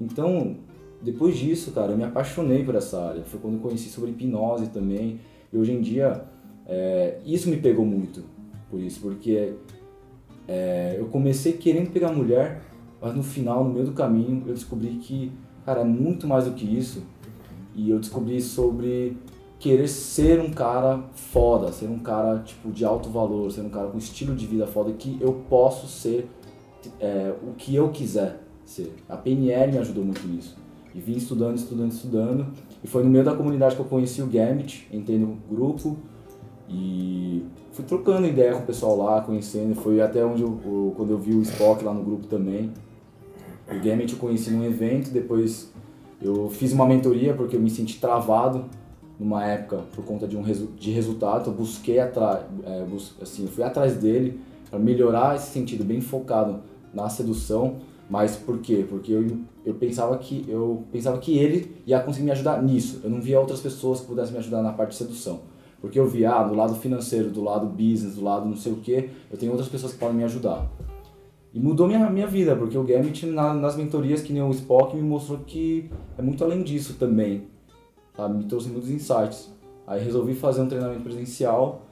[0.00, 0.56] Então,
[1.02, 3.22] depois disso, cara, eu me apaixonei por essa área.
[3.22, 5.20] Foi quando eu conheci sobre hipnose também.
[5.52, 6.24] E hoje em dia,
[6.66, 8.24] é, isso me pegou muito
[8.70, 9.54] por isso, porque
[10.48, 12.62] é, eu comecei querendo pegar mulher,
[13.00, 15.32] mas no final, no meio do caminho, eu descobri que,
[15.64, 17.02] cara, é muito mais do que isso.
[17.74, 19.16] E eu descobri sobre
[19.58, 23.88] querer ser um cara foda, ser um cara tipo de alto valor, ser um cara
[23.88, 26.28] com estilo de vida foda que eu posso ser
[27.00, 28.94] é, o que eu quiser ser.
[29.08, 30.56] A PNL me ajudou muito nisso.
[30.94, 32.46] E vim estudando, estudando, estudando.
[32.82, 35.96] E foi no meio da comunidade que eu conheci o Gambit, entrei no grupo
[36.68, 39.74] e fui trocando ideia com o pessoal lá, conhecendo.
[39.74, 42.72] Foi até onde eu, quando eu vi o Spock lá no grupo também.
[43.68, 45.72] O Gambit eu conheci num evento, depois
[46.22, 48.64] eu fiz uma mentoria porque eu me senti travado
[49.18, 51.50] numa época por conta de um resu de resultado.
[51.50, 56.00] Eu busquei atrás, é, bus assim, eu fui atrás dele para melhorar esse sentido, bem
[56.00, 56.60] focado
[56.94, 57.76] na sedução.
[58.08, 58.86] Mas por quê?
[58.88, 59.26] Porque eu,
[59.64, 63.00] eu pensava que eu pensava que ele ia conseguir me ajudar nisso.
[63.02, 65.40] Eu não via outras pessoas que pudessem me ajudar na parte de sedução.
[65.80, 68.76] Porque eu via, ah, do lado financeiro, do lado business, do lado não sei o
[68.76, 70.70] que, eu tenho outras pessoas que podem me ajudar.
[71.56, 74.94] E mudou minha, minha vida, porque o Gambit na, nas mentorias, que nem o Spock,
[74.94, 75.88] me mostrou que
[76.18, 77.44] é muito além disso também.
[78.14, 78.36] Sabe?
[78.36, 79.50] Me trouxe muitos insights.
[79.86, 81.86] Aí resolvi fazer um treinamento presencial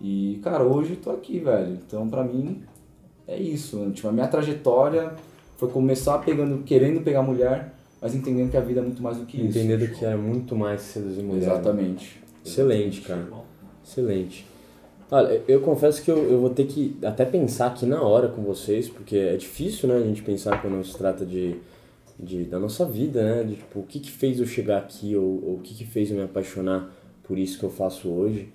[0.00, 1.78] e, cara, hoje eu tô aqui, velho.
[1.86, 2.62] Então, pra mim,
[3.28, 3.76] é isso.
[3.76, 3.92] né?
[3.92, 5.12] Tipo, a minha trajetória
[5.58, 9.26] foi começar pegando, querendo pegar mulher, mas entendendo que a vida é muito mais do
[9.26, 9.58] que isso.
[9.58, 11.42] Entendendo que era muito mais que seduzir mulher.
[11.42, 12.18] Exatamente.
[12.42, 13.28] Excelente, cara.
[13.84, 14.46] Excelente.
[15.12, 18.40] Olha, eu confesso que eu, eu vou ter que até pensar aqui na hora com
[18.40, 21.56] vocês, porque é difícil, né, a gente pensar quando se trata de,
[22.18, 25.44] de da nossa vida, né, de tipo, o que que fez eu chegar aqui, ou,
[25.44, 26.90] ou o que que fez eu me apaixonar
[27.24, 28.48] por isso que eu faço hoje.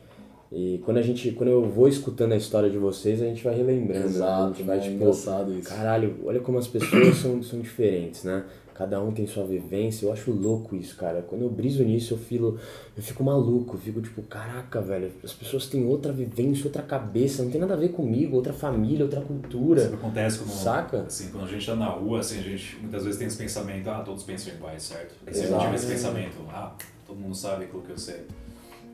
[0.51, 3.53] E quando a gente, quando eu vou escutando a história de vocês, a gente vai
[3.53, 4.05] relembrando, né?
[4.05, 5.69] a Exato, gente vai é tipo, engraçado isso.
[5.69, 8.43] Caralho, olha como as pessoas são, são diferentes, né?
[8.77, 11.23] Cada um tem sua vivência, eu acho louco isso, cara.
[11.23, 12.59] Quando eu briso nisso, eu fico,
[12.95, 17.41] eu fico maluco, eu fico tipo, caraca, velho, as pessoas têm outra vivência, outra cabeça,
[17.41, 19.81] não tem nada a ver comigo, outra família, outra cultura.
[19.81, 21.01] Sempre acontece quando, Saca?
[21.01, 23.89] Assim, quando a gente tá na rua, assim, a gente muitas vezes tem esse pensamento,
[23.89, 25.15] ah, todos pensam iguais, certo?
[25.25, 25.63] Eu sempre Exato.
[25.63, 26.75] tive esse pensamento, ah,
[27.07, 28.27] todo mundo sabe aquilo que eu sei.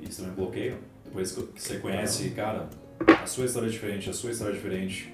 [0.02, 0.78] E isso também bloqueia.
[1.04, 2.70] Depois que você conhece, cara,
[3.06, 5.14] a sua história é diferente, a sua história é diferente,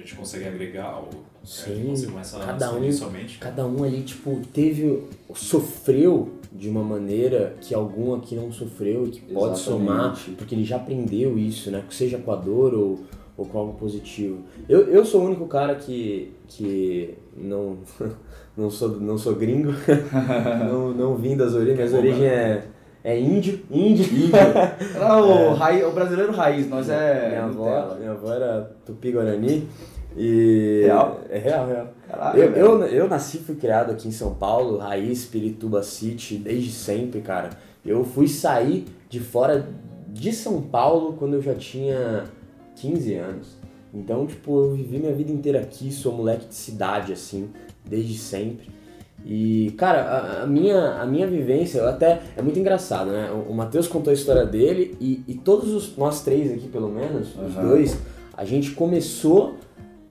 [0.00, 1.08] gente consegue agregar ou
[1.44, 3.38] Sim, você começa a cada um, expandir sua mente.
[3.38, 5.02] cada um ali, tipo, teve,
[5.34, 9.60] sofreu de uma maneira que algum aqui não sofreu e que pode Exatamente.
[9.62, 11.84] somar, porque ele já aprendeu isso, né?
[11.90, 13.00] Seja com a dor ou,
[13.36, 14.38] ou com algo positivo.
[14.68, 17.78] Eu, eu sou o único cara que, que não,
[18.56, 19.72] não, sou, não sou gringo,
[20.68, 22.64] não, não vim das origens, minhas origens é,
[23.02, 24.04] é índio, índio.
[24.94, 27.28] Era o, raiz, o brasileiro raiz, nós é.
[27.28, 29.68] minha, avó, minha avó era tupi-guarani
[30.16, 30.82] e...
[30.84, 31.20] Real?
[31.30, 31.88] É real, real.
[32.08, 32.66] Caralho, Eu, velho.
[32.66, 37.20] eu, eu nasci e fui criado aqui em São Paulo, raiz Pirituba City, desde sempre,
[37.20, 37.50] cara.
[37.84, 39.66] Eu fui sair de fora
[40.08, 42.24] de São Paulo quando eu já tinha
[42.76, 43.60] 15 anos.
[43.92, 47.50] Então, tipo, eu vivi minha vida inteira aqui, sou moleque de cidade, assim,
[47.84, 48.68] desde sempre.
[49.24, 53.30] E, cara, a, a minha, a minha vivência, até, é muito engraçado, né?
[53.30, 56.88] O, o Matheus contou a história dele e, e todos os, nós três aqui, pelo
[56.88, 57.68] menos, os Aham.
[57.68, 57.98] dois,
[58.36, 59.56] a gente começou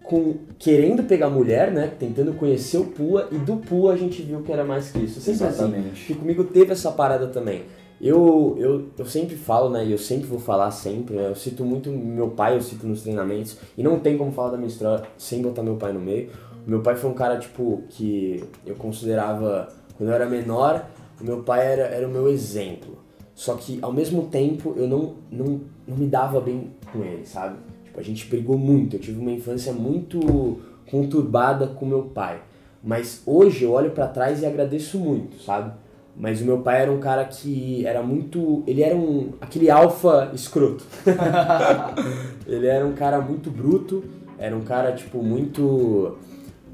[0.04, 1.92] com querendo pegar mulher, né?
[2.00, 5.22] Tentando conhecer o Pua e do Pua a gente viu que era mais que isso.
[5.22, 5.64] Sempre assim.
[5.64, 6.06] Exatamente.
[6.06, 7.64] Que comigo teve essa parada também.
[8.02, 9.86] Eu, eu, eu sempre falo, né?
[9.86, 11.16] E eu sempre vou falar sempre.
[11.16, 13.58] né, Eu cito muito meu pai, eu cito nos treinamentos.
[13.78, 16.30] E não tem como falar da minha história sem botar meu pai no meio.
[16.66, 19.70] Meu pai foi um cara, tipo, que eu considerava.
[19.98, 20.86] Quando eu era menor,
[21.20, 22.98] o meu pai era, era o meu exemplo.
[23.36, 27.58] Só que ao mesmo tempo eu não, não, não me dava bem com ele, sabe?
[27.86, 28.96] Tipo, a gente brigou muito.
[28.96, 32.42] Eu tive uma infância muito conturbada com meu pai.
[32.84, 35.72] Mas hoje eu olho pra trás e agradeço muito, sabe?
[36.16, 38.62] Mas o meu pai era um cara que era muito.
[38.68, 39.32] Ele era um.
[39.40, 40.84] aquele alfa escroto.
[42.46, 44.04] ele era um cara muito bruto,
[44.38, 46.18] era um cara, tipo, muito.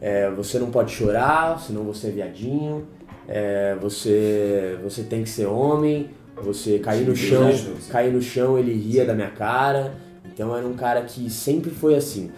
[0.05, 2.85] É, você não pode chorar, senão você é viadinho.
[3.27, 6.11] é, você, você tem que ser homem.
[6.43, 7.49] Você cair no chão,
[7.89, 9.95] cair no chão, ele ria da minha cara.
[10.25, 12.29] Então era um cara que sempre foi assim.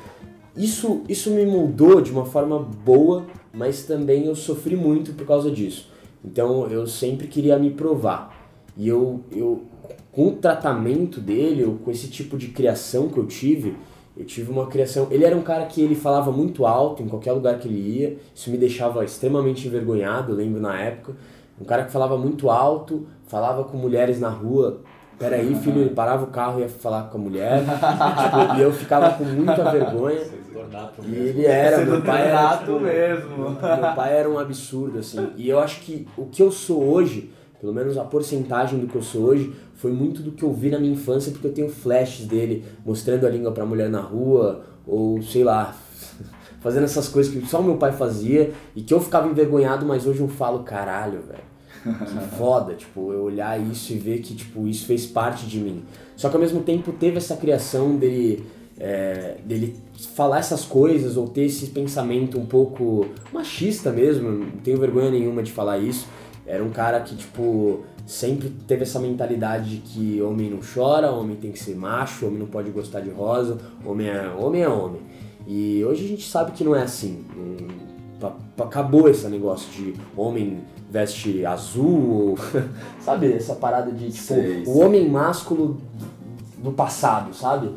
[0.55, 5.51] Isso, isso me moldou de uma forma boa, mas também eu sofri muito por causa
[5.51, 5.91] disso.
[6.23, 8.33] Então eu sempre queria me provar.
[8.77, 9.63] E eu, eu
[10.13, 13.75] com o tratamento dele, ou com esse tipo de criação que eu tive,
[14.17, 15.07] eu tive uma criação.
[15.11, 18.17] Ele era um cara que ele falava muito alto em qualquer lugar que ele ia.
[18.33, 21.15] Isso me deixava extremamente envergonhado, eu lembro na época.
[21.59, 24.81] Um cara que falava muito alto, falava com mulheres na rua.
[25.19, 27.63] Peraí, filho, ele parava o carro e ia falar com a mulher.
[27.63, 30.21] Tipo, e eu ficava com muita vergonha.
[31.03, 33.37] E ele era, meu pai era, tipo, mesmo.
[33.49, 35.29] meu pai era um absurdo, assim.
[35.35, 38.95] E eu acho que o que eu sou hoje, pelo menos a porcentagem do que
[38.95, 41.69] eu sou hoje, foi muito do que eu vi na minha infância, porque eu tenho
[41.69, 45.75] flashes dele mostrando a língua pra mulher na rua, ou sei lá,
[46.61, 50.05] fazendo essas coisas que só o meu pai fazia e que eu ficava envergonhado, mas
[50.05, 51.47] hoje eu falo, caralho, velho.
[51.83, 55.83] Que foda, tipo, eu olhar isso e ver que, tipo, isso fez parte de mim.
[56.15, 58.45] Só que ao mesmo tempo teve essa criação dele,
[58.79, 59.75] é, dele
[60.15, 65.43] falar essas coisas ou ter esse pensamento um pouco machista mesmo, não tenho vergonha nenhuma
[65.43, 66.07] de falar isso.
[66.47, 71.35] Era um cara que, tipo, sempre teve essa mentalidade de que homem não chora, homem
[71.35, 74.61] tem que ser macho, homem não pode gostar de rosa, homem é homem.
[74.61, 75.01] É homem.
[75.45, 77.25] E hoje a gente sabe que não é assim.
[78.57, 82.37] Acabou esse negócio de homem veste azul, ou,
[83.01, 83.31] sabe?
[83.33, 84.83] Essa parada de tipo, Sei, o sei.
[84.83, 85.77] homem másculo
[86.57, 87.71] do passado, sabe?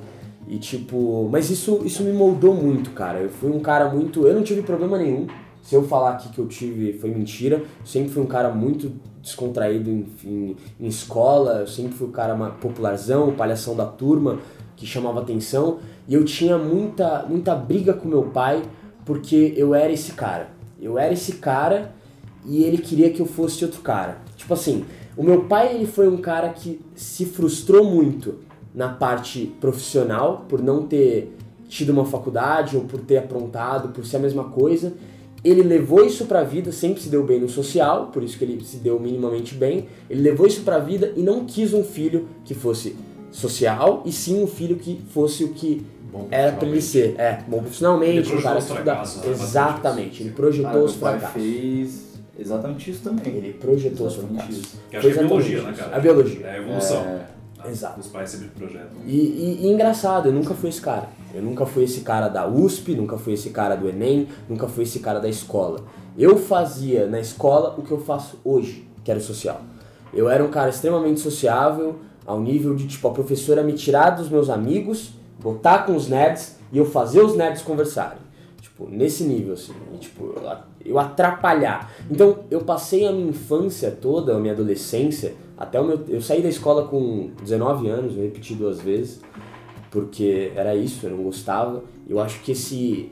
[0.49, 3.19] E tipo, mas isso, isso me moldou muito, cara.
[3.21, 4.27] Eu fui um cara muito.
[4.27, 5.27] Eu não tive problema nenhum.
[5.63, 7.63] Se eu falar aqui que eu tive foi mentira.
[7.85, 8.93] Sempre fui um cara muito
[9.23, 10.07] descontraído em,
[10.81, 11.61] em, escola.
[11.61, 14.39] Eu sempre fui o cara popularzão, palhação da turma,
[14.77, 15.79] que chamava atenção.
[16.09, 18.63] E eu tinha muita, muita briga com meu pai
[19.05, 20.51] porque eu era esse cara.
[20.81, 21.93] Eu era esse cara
[22.45, 24.19] e ele queria que eu fosse outro cara.
[24.37, 24.85] Tipo assim,
[25.17, 28.37] o meu pai ele foi um cara que se frustrou muito
[28.75, 31.37] na parte profissional por não ter
[31.69, 34.95] tido uma faculdade ou por ter aprontado, por ser a mesma coisa.
[35.45, 38.63] Ele levou isso pra vida, sempre se deu bem no social, por isso que ele
[38.65, 39.87] se deu minimamente bem.
[40.09, 42.95] Ele levou isso pra vida e não quis um filho que fosse
[43.31, 47.15] social, e sim um filho que fosse o que Bom era pra ele ser.
[47.19, 48.83] É, bom profissionalmente, Ele um cara projetou que os estuda.
[48.83, 51.33] fracassos, né, Exatamente, ele projetou Cara, os fracassos.
[51.43, 52.05] fez
[52.39, 53.35] exatamente isso também.
[53.37, 54.57] Ele projetou os fracassos.
[54.59, 54.77] isso.
[54.91, 55.97] Que acho que é Foi biologia, né, cara?
[55.97, 56.47] A biologia.
[56.47, 57.01] É a evolução.
[57.05, 57.71] É?
[57.71, 58.01] Exato.
[58.01, 58.89] Os pais sempre projetam.
[59.07, 61.09] E, e- e engraçado, eu nunca fui esse cara.
[61.35, 64.85] Eu nunca fui esse cara da USP, nunca fui esse cara do Enem, nunca fui
[64.85, 65.85] esse cara da escola.
[66.19, 69.61] Eu fazia na escola o que eu faço hoje, que era o social.
[70.13, 74.29] Eu era um cara extremamente sociável, ao nível de, tipo, a professora me tirar dos
[74.29, 78.19] meus amigos, botar com os nerds e eu fazer os nerds conversarem.
[78.61, 79.73] Tipo, nesse nível, assim.
[79.95, 80.35] E, tipo,
[80.85, 81.93] eu atrapalhar.
[82.11, 86.01] Então, eu passei a minha infância toda, a minha adolescência, até o meu...
[86.09, 89.21] Eu saí da escola com 19 anos, eu repeti duas vezes.
[89.91, 91.83] Porque era isso, eu não gostava.
[92.09, 93.11] Eu acho que esse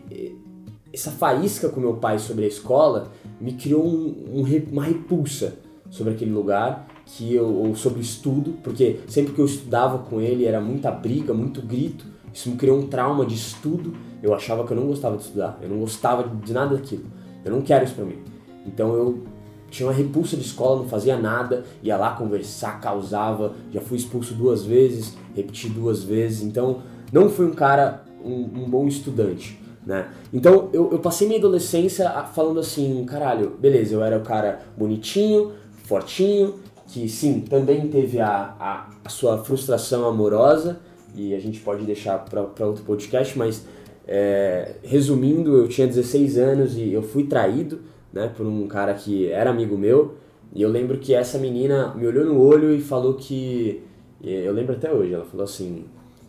[0.93, 5.59] essa faísca com meu pai sobre a escola me criou um, um, uma repulsa
[5.91, 10.21] sobre aquele lugar que eu ou sobre o estudo, porque sempre que eu estudava com
[10.21, 12.05] ele era muita briga, muito grito.
[12.33, 13.95] Isso me criou um trauma de estudo.
[14.23, 17.05] Eu achava que eu não gostava de estudar, eu não gostava de nada daquilo.
[17.45, 18.19] Eu não quero isso para mim.
[18.67, 19.25] Então eu
[19.71, 24.35] tinha uma repulsa de escola, não fazia nada, ia lá conversar, causava, já fui expulso
[24.35, 29.61] duas vezes, repeti duas vezes, então não fui um cara, um, um bom estudante.
[29.85, 30.09] Né?
[30.33, 35.53] Então eu, eu passei minha adolescência falando assim, caralho, beleza, eu era o cara bonitinho,
[35.85, 36.57] fortinho,
[36.87, 40.81] que sim, também teve a, a, a sua frustração amorosa,
[41.15, 43.65] e a gente pode deixar para outro podcast, mas
[44.07, 47.81] é, resumindo, eu tinha 16 anos e eu fui traído
[48.13, 50.17] né, por um cara que era amigo meu.
[50.55, 53.83] E eu lembro que essa menina me olhou no olho e falou que.
[54.23, 55.85] Eu lembro até hoje, ela falou assim.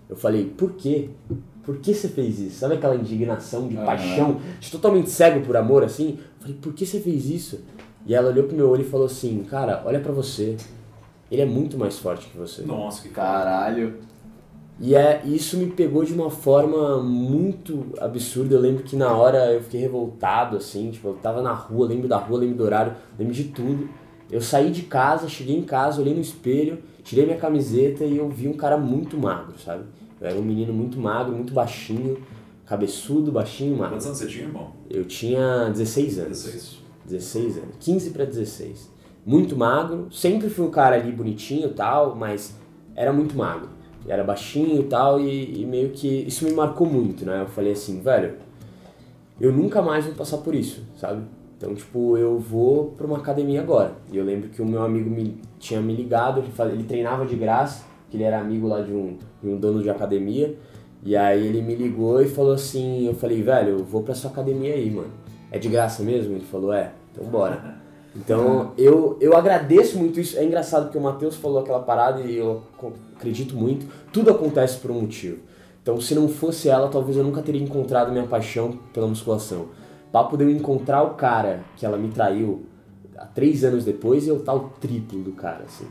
[0.08, 1.10] Eu falei, por quê?
[1.64, 2.60] Por que você fez isso?
[2.60, 6.18] Sabe aquela indignação de paixão, de totalmente cego por amor assim?
[6.18, 7.64] Eu falei, por que você fez isso?
[8.06, 10.58] E ela olhou pro meu olho e falou assim: Cara, olha para você.
[11.32, 12.64] Ele é muito mais forte que você.
[12.64, 14.00] Nossa, que caralho.
[14.82, 18.56] E é, isso me pegou de uma forma muito absurda.
[18.56, 22.08] Eu lembro que na hora eu fiquei revoltado, assim, tipo, eu tava na rua, lembro
[22.08, 23.90] da rua, lembro do horário, lembro de tudo.
[24.32, 28.30] Eu saí de casa, cheguei em casa, olhei no espelho, tirei minha camiseta e eu
[28.30, 29.84] vi um cara muito magro, sabe?
[30.22, 32.18] Eu era um menino muito magro, muito baixinho,
[32.66, 33.96] cabeçudo, baixinho, magro.
[33.96, 34.72] Quantos anos você tinha, irmão?
[34.90, 36.44] Eu tinha 16 anos.
[36.44, 36.80] 16.
[37.06, 37.76] 16 anos.
[37.82, 38.92] 15 para 16.
[39.26, 42.56] Muito magro, sempre fui um cara ali bonitinho e tal, mas
[42.96, 47.26] era muito magro era baixinho e tal, e, e, meio que isso me marcou muito,
[47.26, 47.42] né?
[47.42, 48.34] Eu falei assim, velho,
[49.40, 51.24] eu nunca mais vou passar por isso, sabe?
[51.58, 53.92] Então, tipo, eu vou pra uma academia agora.
[54.12, 57.36] E eu lembro que o meu amigo me, tinha me ligado, ele, ele treinava de
[57.36, 60.56] graça, que ele era amigo lá de um, de um dono de academia.
[61.04, 64.32] E aí ele me ligou e falou assim, eu falei, velho, eu vou pra sua
[64.32, 65.12] academia aí, mano.
[65.52, 66.34] É de graça mesmo?
[66.34, 67.79] Ele falou, é, então bora.
[68.20, 70.38] Então eu, eu agradeço muito isso.
[70.38, 72.62] É engraçado porque o Matheus falou aquela parada e eu
[73.16, 73.86] acredito muito.
[74.12, 75.40] Tudo acontece por um motivo.
[75.82, 79.68] Então se não fosse ela, talvez eu nunca teria encontrado minha paixão pela musculação.
[80.12, 82.66] Papo de eu encontrar o cara que ela me traiu
[83.18, 85.86] há três anos depois eu tá o triplo do cara, assim.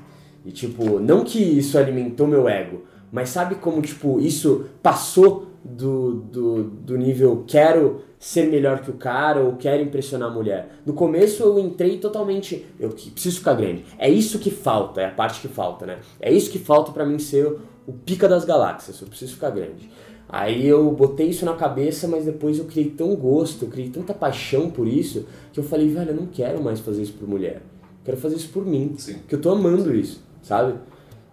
[0.44, 6.14] E tipo, não que isso alimentou meu ego, mas sabe como, tipo, isso passou do,
[6.14, 10.80] do, do nível quero ser melhor que o cara ou quero impressionar a mulher.
[10.84, 13.84] No começo eu entrei totalmente, eu preciso ficar grande.
[13.98, 15.98] É isso que falta, é a parte que falta, né?
[16.20, 17.56] É isso que falta para mim ser
[17.86, 19.90] o pica das galáxias, eu preciso ficar grande.
[20.28, 24.12] Aí eu botei isso na cabeça, mas depois eu criei tão gosto, eu criei tanta
[24.12, 27.62] paixão por isso, que eu falei, velho, eu não quero mais fazer isso por mulher.
[27.82, 28.94] Eu quero fazer isso por mim.
[28.98, 29.14] Sim.
[29.14, 30.74] Porque eu tô amando isso, sabe?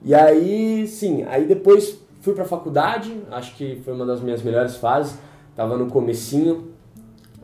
[0.02, 4.78] E aí, sim, aí depois fui pra faculdade, acho que foi uma das minhas melhores
[4.78, 5.16] fases.
[5.56, 6.72] Tava no comecinho,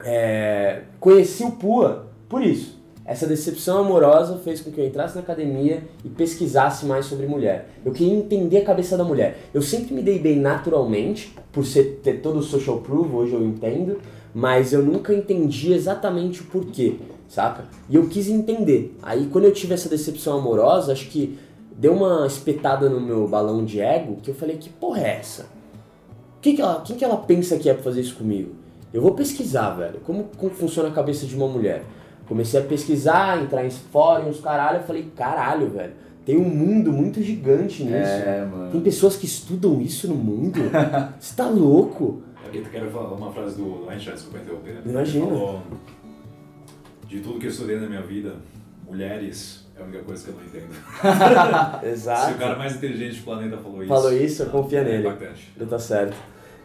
[0.03, 2.81] é, conheci o Pua por isso.
[3.05, 7.69] Essa decepção amorosa fez com que eu entrasse na academia e pesquisasse mais sobre mulher.
[7.85, 9.37] Eu queria entender a cabeça da mulher.
[9.53, 13.43] Eu sempre me dei bem naturalmente, por ser, ter todo o social proof, hoje eu
[13.43, 13.99] entendo,
[14.33, 16.95] mas eu nunca entendi exatamente o porquê,
[17.27, 17.65] saca?
[17.87, 18.97] E eu quis entender.
[19.03, 21.37] Aí quando eu tive essa decepção amorosa, acho que
[21.77, 25.47] deu uma espetada no meu balão de ego, que eu falei, que porra é essa?
[26.41, 28.55] Quem que ela, quem que ela pensa que é pra fazer isso comigo?
[28.93, 31.83] Eu vou pesquisar, velho, como, como funciona a cabeça de uma mulher.
[32.27, 35.93] Comecei a pesquisar, entrar em fóruns, caralho, eu falei, caralho, velho,
[36.25, 37.95] tem um mundo muito gigante nisso.
[37.95, 38.71] É, mano.
[38.71, 40.59] Tem pessoas que estudam isso no mundo.
[41.19, 42.21] Você tá louco?
[42.53, 44.73] Eu quero falar uma frase do Einstein, desculpa interromper.
[44.73, 44.81] Né?
[44.85, 45.25] Imagina.
[45.25, 45.61] Ele falou,
[47.07, 48.35] de tudo que eu estudei na minha vida,
[48.85, 51.85] mulheres é a única coisa que eu não entendo.
[51.85, 52.27] Exato.
[52.31, 53.87] Se o cara mais inteligente do planeta falou isso.
[53.89, 55.07] Falou isso, eu confio é nele.
[55.07, 55.51] impactante.
[55.57, 56.15] Ele tá certo.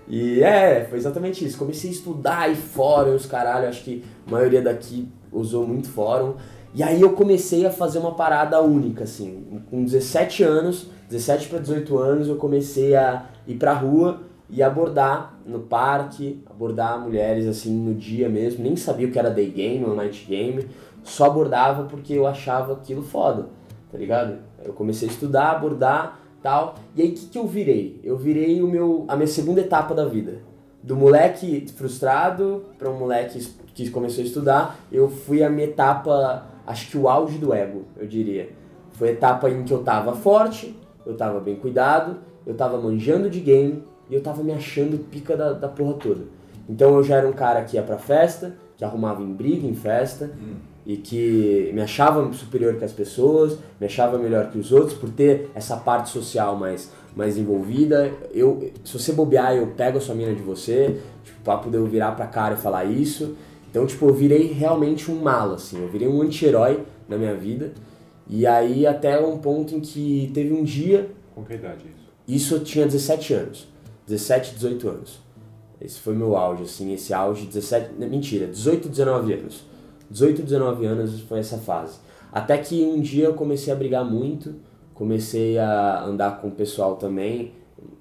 [0.09, 1.59] E é, foi exatamente isso.
[1.59, 6.35] Comecei a estudar aí fóruns, caralho, acho que a maioria daqui usou muito fórum.
[6.75, 9.63] E aí eu comecei a fazer uma parada única, assim.
[9.71, 15.39] Com 17 anos, 17 para 18 anos, eu comecei a ir pra rua e abordar
[15.45, 18.63] no parque, abordar mulheres assim no dia mesmo.
[18.63, 20.67] Nem sabia o que era day game ou night game,
[21.07, 23.47] só abordava porque eu achava aquilo foda,
[23.91, 24.39] tá ligado?
[24.65, 26.75] Eu comecei a estudar, abordar tal.
[26.95, 28.01] E aí o que, que eu virei?
[28.03, 30.39] Eu virei o meu, a minha segunda etapa da vida.
[30.83, 33.45] Do moleque frustrado para um moleque
[33.75, 37.85] que começou a estudar, eu fui a minha etapa, acho que o auge do ego,
[37.97, 38.51] eu diria.
[38.93, 43.29] Foi a etapa em que eu tava forte, eu tava bem cuidado, eu tava manjando
[43.29, 46.25] de game e eu tava me achando pica da, da porra toda.
[46.69, 49.75] Então eu já era um cara que ia pra festa, que arrumava em briga, em
[49.75, 50.31] festa,
[50.87, 55.11] e que me achava superior que as pessoas, me achava melhor que os outros por
[55.11, 58.13] ter essa parte social mais, mais envolvida.
[58.33, 61.87] Eu, se você bobear, eu pego a sua mina de você, tipo, pra poder eu
[61.87, 63.37] virar pra cara e falar isso.
[63.69, 67.73] Então, tipo, eu virei realmente um malo, assim, eu virei um anti-herói na minha vida.
[68.29, 72.07] E aí até um ponto em que teve um dia, Com que idade é isso?
[72.27, 73.69] isso eu tinha 17 anos,
[74.07, 75.19] 17, 18 anos.
[75.81, 79.65] Esse foi meu auge, assim, esse auge, 17, não, mentira, 18, 19 anos.
[80.11, 81.99] 18, 19 anos foi essa fase.
[82.33, 84.57] Até que um dia eu comecei a brigar muito,
[84.95, 87.53] comecei a andar com o pessoal também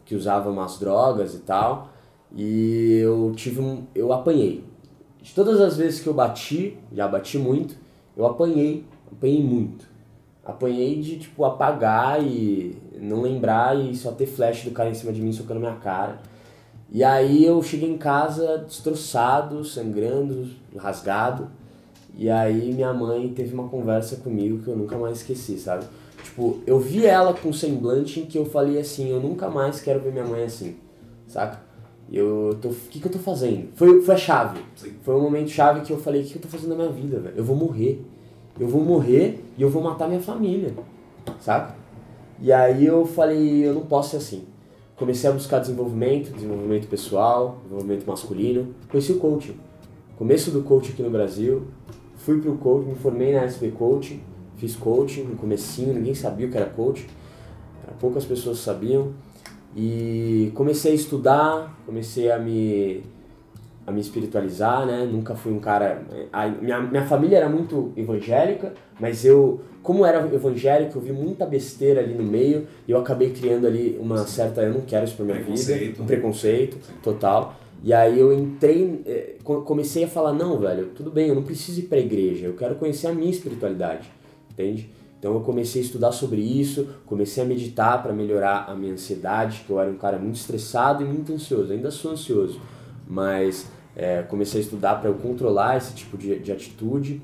[0.05, 1.89] que usava umas drogas e tal,
[2.35, 4.63] e eu tive um, eu apanhei.
[5.21, 7.75] De todas as vezes que eu bati, já bati muito,
[8.15, 9.87] eu apanhei, apanhei muito.
[10.45, 15.11] Apanhei de tipo apagar e não lembrar e só ter flash do cara em cima
[15.11, 16.19] de mim socando minha cara.
[16.91, 20.47] E aí eu cheguei em casa destroçado, sangrando,
[20.77, 21.49] rasgado.
[22.17, 25.85] E aí minha mãe teve uma conversa comigo que eu nunca mais esqueci, sabe?
[26.23, 29.81] Tipo, eu vi ela com um semblante em que eu falei assim, eu nunca mais
[29.81, 30.75] quero ver minha mãe assim,
[31.27, 31.59] saca?
[32.11, 33.69] Eu tô, o que que eu tô fazendo?
[33.75, 34.59] Foi, foi a chave.
[34.75, 34.93] Sim.
[35.01, 36.89] Foi um momento chave que eu falei, o que que eu tô fazendo na minha
[36.89, 37.35] vida, velho?
[37.35, 38.05] Eu vou morrer.
[38.59, 40.73] Eu vou morrer e eu vou matar minha família,
[41.41, 41.75] saca?
[42.39, 44.43] E aí eu falei, eu não posso ser assim.
[44.95, 48.73] Comecei a buscar desenvolvimento, desenvolvimento pessoal, desenvolvimento masculino.
[48.89, 49.55] Conheci o coaching.
[50.17, 51.63] Começo do coaching aqui no Brasil.
[52.25, 54.19] Fui pro coaching, me formei na SP Coaching,
[54.57, 56.73] fiz coaching no comecinho, ninguém sabia o que era.
[56.75, 59.13] Era poucas pessoas sabiam.
[59.75, 63.03] E comecei a estudar, comecei a me
[63.85, 65.05] a me espiritualizar, né?
[65.05, 66.01] Nunca fui um cara.
[66.33, 71.45] A minha, minha família era muito evangélica, mas eu, como era evangélico, eu vi muita
[71.45, 74.63] besteira ali no meio e eu acabei criando ali uma certa.
[74.63, 75.51] Eu não quero isso pra minha vida.
[75.51, 76.01] Preconceito.
[76.01, 77.55] Um preconceito total.
[77.85, 81.43] E aí eu entrei, eh, co- comecei a falar: não, velho, tudo bem, eu não
[81.43, 84.09] preciso ir pra igreja, eu quero conhecer a minha espiritualidade,
[84.51, 84.89] entende?
[85.19, 89.63] Então eu comecei a estudar sobre isso, comecei a meditar para melhorar a minha ansiedade,
[89.67, 92.59] que eu era um cara muito estressado e muito ansioso, ainda sou ansioso,
[93.07, 97.21] mas é, comecei a estudar para eu controlar esse tipo de, de atitude.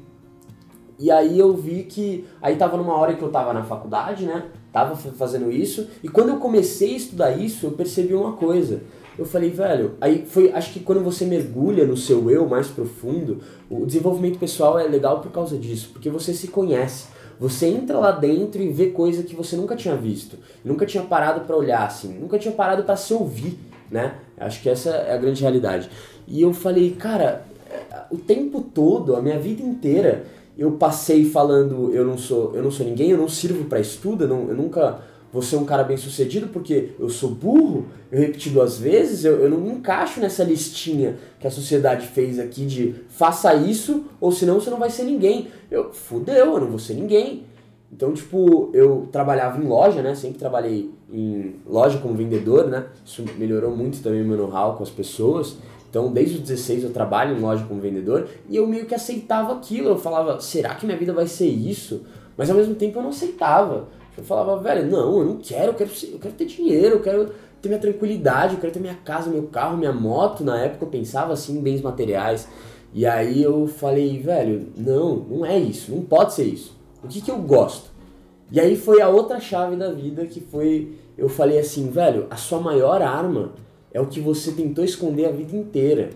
[0.99, 4.45] E aí eu vi que aí tava numa hora que eu tava na faculdade, né?
[4.71, 8.81] Tava fa- fazendo isso, e quando eu comecei a estudar isso, eu percebi uma coisa.
[9.17, 13.39] Eu falei, velho, aí foi, acho que quando você mergulha no seu eu mais profundo,
[13.69, 17.07] o desenvolvimento pessoal é legal por causa disso, porque você se conhece.
[17.39, 21.41] Você entra lá dentro e vê coisa que você nunca tinha visto, nunca tinha parado
[21.41, 23.57] pra olhar assim, nunca tinha parado pra se ouvir,
[23.89, 24.13] né?
[24.37, 25.89] Acho que essa é a grande realidade.
[26.27, 27.43] E eu falei, cara,
[28.11, 30.23] o tempo todo, a minha vida inteira,
[30.57, 34.25] eu passei falando, eu não sou, eu não sou ninguém, eu não sirvo pra estudo,
[34.25, 34.99] eu, não- eu nunca
[35.31, 39.39] vou ser um cara bem sucedido porque eu sou burro, eu repeti duas vezes, eu,
[39.41, 44.31] eu não me encaixo nessa listinha que a sociedade fez aqui de faça isso ou
[44.31, 45.47] senão você não vai ser ninguém.
[45.69, 47.43] Eu, fudeu, eu não vou ser ninguém.
[47.91, 50.15] Então, tipo, eu trabalhava em loja, né?
[50.15, 52.85] Sempre trabalhei em loja como vendedor, né?
[53.05, 55.57] Isso melhorou muito também o meu know-how com as pessoas.
[55.89, 59.53] Então, desde os 16 eu trabalho em loja como vendedor e eu meio que aceitava
[59.53, 59.89] aquilo.
[59.89, 62.03] Eu falava, será que minha vida vai ser isso?
[62.37, 63.89] Mas ao mesmo tempo eu não aceitava.
[64.17, 67.31] Eu falava, velho, não, eu não quero, eu quero, eu quero ter dinheiro, eu quero
[67.61, 70.43] ter minha tranquilidade, eu quero ter minha casa, meu carro, minha moto.
[70.43, 72.47] Na época eu pensava assim em bens materiais.
[72.93, 76.77] E aí eu falei, velho, não, não é isso, não pode ser isso.
[77.03, 77.89] O que, que eu gosto?
[78.51, 82.35] E aí foi a outra chave da vida que foi, eu falei assim, velho, a
[82.35, 83.53] sua maior arma
[83.93, 86.09] é o que você tentou esconder a vida inteira,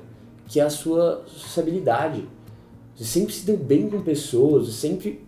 [0.47, 2.27] que é a sua sociabilidade.
[2.93, 5.24] Você sempre se deu bem com pessoas, você sempre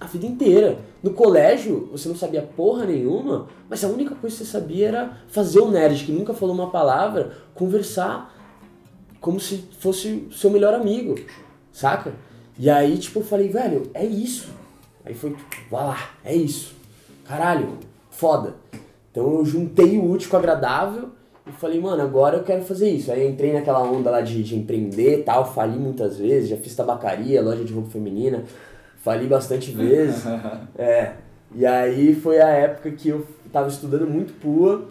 [0.00, 0.78] a vida inteira.
[1.02, 5.18] No colégio, você não sabia porra nenhuma, mas a única coisa que você sabia era
[5.28, 8.34] fazer o nerd que nunca falou uma palavra, conversar
[9.20, 11.14] como se fosse seu melhor amigo,
[11.72, 12.14] saca?
[12.58, 14.48] E aí, tipo, eu falei, velho, é isso.
[15.04, 16.74] Aí foi, tipo, vai lá, é isso.
[17.24, 17.78] Caralho,
[18.10, 18.54] foda.
[19.10, 21.10] Então eu juntei o útil com o agradável
[21.46, 23.10] e falei, mano, agora eu quero fazer isso.
[23.10, 27.42] Aí entrei naquela onda lá de, de empreender tal, fali muitas vezes, já fiz tabacaria,
[27.42, 28.44] loja de roupa feminina,
[28.98, 30.24] fali bastante vezes.
[30.78, 31.12] É.
[31.54, 34.82] E aí foi a época que eu tava estudando muito PUA.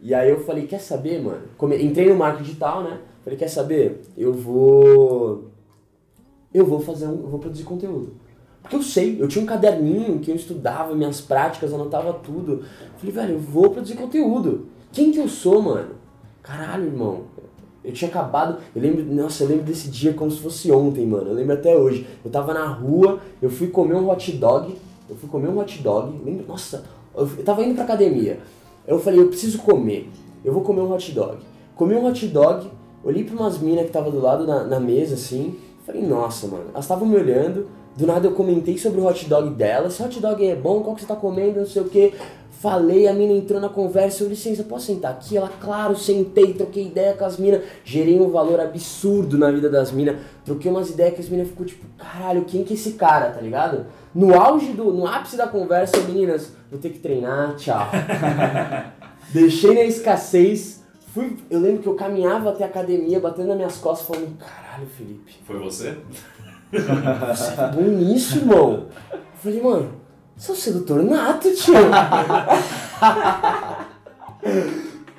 [0.00, 1.42] E aí eu falei, quer saber, mano?
[1.58, 2.98] Come- Entrei no marketing digital, né?
[3.24, 4.00] Falei, quer saber?
[4.16, 5.50] Eu vou.
[6.54, 7.20] Eu vou fazer um.
[7.22, 8.14] Eu vou produzir conteúdo.
[8.62, 12.64] Porque eu sei, eu tinha um caderninho que eu estudava minhas práticas, anotava tudo.
[12.96, 14.66] Falei, velho, eu vou produzir conteúdo.
[14.92, 15.94] Quem que eu sou, mano?
[16.42, 17.24] Caralho, irmão.
[17.88, 18.58] Eu tinha acabado.
[18.76, 19.02] Eu lembro.
[19.02, 21.30] Nossa, eu lembro desse dia como se fosse ontem, mano.
[21.30, 22.06] Eu lembro até hoje.
[22.22, 24.76] Eu tava na rua, eu fui comer um hot dog.
[25.08, 26.20] Eu fui comer um hot dog.
[26.22, 26.84] Lembro, nossa,
[27.16, 28.40] eu, eu tava indo pra academia.
[28.86, 30.10] Eu falei, eu preciso comer.
[30.44, 31.38] Eu vou comer um hot dog.
[31.74, 32.70] Comi um hot dog,
[33.02, 35.56] olhei pra umas minas que tava do lado na, na mesa, assim.
[35.86, 36.64] Falei, nossa, mano.
[36.74, 37.68] Elas estavam me olhando.
[37.96, 39.88] Do nada eu comentei sobre o hot dog dela.
[39.88, 42.12] Esse hot dog é bom, qual que você tá comendo, não sei o que.
[42.60, 45.36] Falei, a mina entrou na conversa, eu licença, posso sentar aqui?
[45.36, 49.92] Ela, claro, sentei, troquei ideia com as minas, gerei um valor absurdo na vida das
[49.92, 53.30] minas, troquei umas ideias que as minas ficou tipo, caralho, quem que é esse cara,
[53.30, 53.86] tá ligado?
[54.12, 57.86] No auge do, no ápice da conversa, meninas, vou ter que treinar, tchau.
[59.32, 60.82] Deixei na escassez,
[61.14, 64.88] fui, eu lembro que eu caminhava até a academia, batendo nas minhas costas, falando, caralho,
[64.88, 65.96] Felipe, Foi você?
[66.72, 68.86] você é bom nisso, irmão.
[69.12, 70.07] Eu falei, mano,
[70.38, 71.74] sou sedutor nato, tio.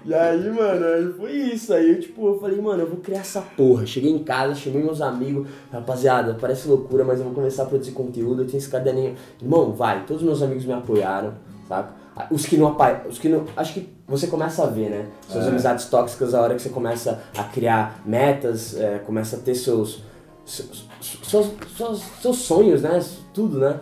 [0.05, 1.73] e aí, mano, aí foi isso.
[1.73, 3.85] Aí eu, tipo, eu falei, mano, eu vou criar essa porra.
[3.85, 7.91] Cheguei em casa, chamei meus amigos, rapaziada, parece loucura, mas eu vou começar a produzir
[7.91, 8.41] conteúdo.
[8.43, 9.15] Eu tenho esse caderninho.
[9.41, 11.33] Irmão, vai, todos os meus amigos me apoiaram,
[11.67, 11.89] sabe?
[12.31, 13.45] Os que não apoiam, os que não.
[13.55, 15.05] Acho que você começa a ver, né?
[15.27, 15.47] Suas É.
[15.47, 20.03] amizades tóxicas a hora que você começa a criar metas, é, começa a ter seus
[20.45, 23.01] seus, seus, seus, seus sonhos, né?
[23.33, 23.79] Tudo, né?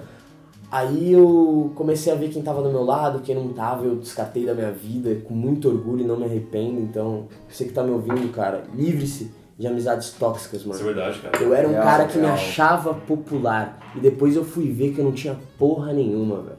[0.69, 4.45] Aí eu comecei a ver quem tava do meu lado, quem não tava, eu descartei
[4.45, 6.81] da minha vida com muito orgulho e não me arrependo.
[6.81, 10.83] Então, você que tá me ouvindo, cara, livre-se de amizades tóxicas, Isso é mano.
[10.85, 11.41] verdade, cara.
[11.41, 12.33] Eu era um Real, cara que me real.
[12.35, 16.57] achava popular e depois eu fui ver que eu não tinha porra nenhuma, velho.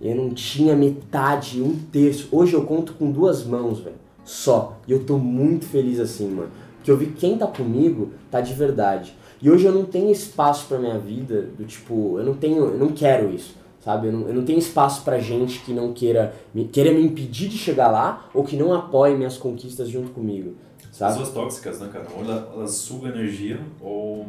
[0.00, 2.28] Eu não tinha metade, um terço.
[2.30, 3.96] Hoje eu conto com duas mãos, velho.
[4.24, 4.76] Só.
[4.86, 6.50] E eu tô muito feliz assim, mano.
[6.76, 9.16] Porque eu vi que quem tá comigo tá de verdade.
[9.40, 12.78] E hoje eu não tenho espaço pra minha vida, do tipo, eu não tenho, eu
[12.78, 14.08] não quero isso, sabe?
[14.08, 17.48] Eu não, eu não tenho espaço pra gente que não queira me, queira me impedir
[17.48, 20.54] de chegar lá ou que não apoie minhas conquistas junto comigo,
[20.92, 21.12] sabe?
[21.18, 22.06] Pessoas tóxicas, né, cara?
[22.16, 24.26] Ou ela- elas sugam energia ou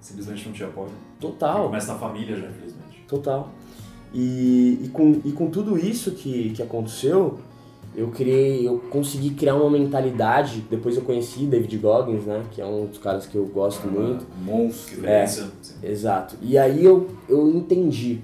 [0.00, 0.90] simplesmente não te apoiam.
[1.20, 1.64] Total.
[1.66, 3.04] Começa na família já, infelizmente.
[3.06, 3.50] Total.
[4.12, 7.38] E, e, com, e com tudo isso que, que aconteceu,
[7.94, 10.64] eu criei, eu consegui criar uma mentalidade.
[10.70, 12.42] Depois eu conheci David Goggins, né?
[12.52, 14.24] Que é um dos caras que eu gosto muito.
[14.44, 15.04] Monstro.
[15.60, 15.74] Sim.
[15.82, 16.36] Exato.
[16.40, 18.20] E aí eu, eu entendi.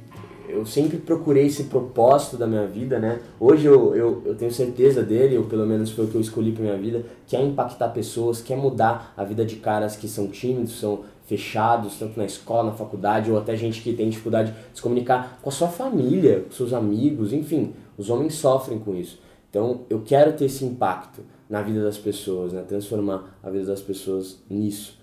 [0.48, 3.18] Eu sempre procurei esse propósito da minha vida, né?
[3.40, 6.52] Hoje eu, eu, eu tenho certeza dele, ou pelo menos foi o que eu escolhi
[6.52, 10.06] pra minha vida, que é impactar pessoas, que é mudar a vida de caras que
[10.06, 14.52] são tímidos, são fechados, tanto na escola, na faculdade, ou até gente que tem dificuldade
[14.52, 17.74] de se comunicar com a sua família, com seus amigos, enfim.
[17.98, 19.18] Os homens sofrem com isso.
[19.56, 22.62] Então eu quero ter esse impacto na vida das pessoas, né?
[22.68, 24.98] Transformar a vida das pessoas nisso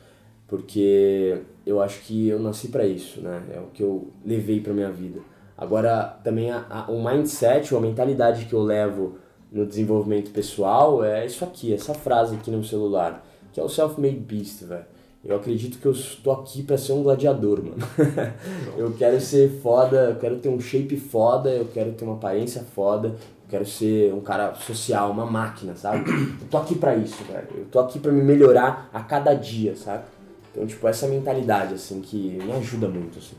[0.53, 3.41] porque eu acho que eu nasci para isso, né?
[3.51, 5.19] É o que eu levei para minha vida.
[5.57, 9.15] Agora, também a, a, o mindset, ou a mentalidade que eu levo
[9.51, 14.17] no desenvolvimento pessoal é isso aqui, essa frase aqui no celular, que é o self-made
[14.17, 14.85] beast, velho.
[15.25, 17.77] Eu acredito que eu estou aqui para ser um gladiador, mano.
[18.77, 22.61] eu quero ser foda, eu quero ter um shape foda, eu quero ter uma aparência
[22.61, 23.15] foda,
[23.53, 26.09] quero ser um cara social, uma máquina, sabe?
[26.09, 27.47] Eu tô aqui para isso, velho.
[27.55, 30.05] Eu tô aqui para me melhorar a cada dia, sabe?
[30.51, 33.35] Então, tipo, essa mentalidade, assim, que me ajuda muito, assim.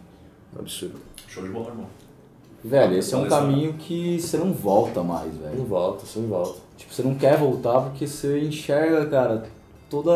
[0.55, 1.01] Um absurdo.
[1.27, 1.87] Show de bola, irmão.
[2.63, 5.57] Velho, esse é um caminho que você não volta mais, velho.
[5.59, 6.61] Não volta, sem volta.
[6.77, 9.49] Tipo, você não quer voltar porque você enxerga, cara,
[9.91, 10.13] toda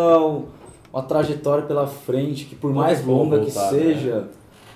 [0.92, 3.78] uma trajetória pela frente, que por Não mais longa que voltar, né?
[3.80, 4.28] seja,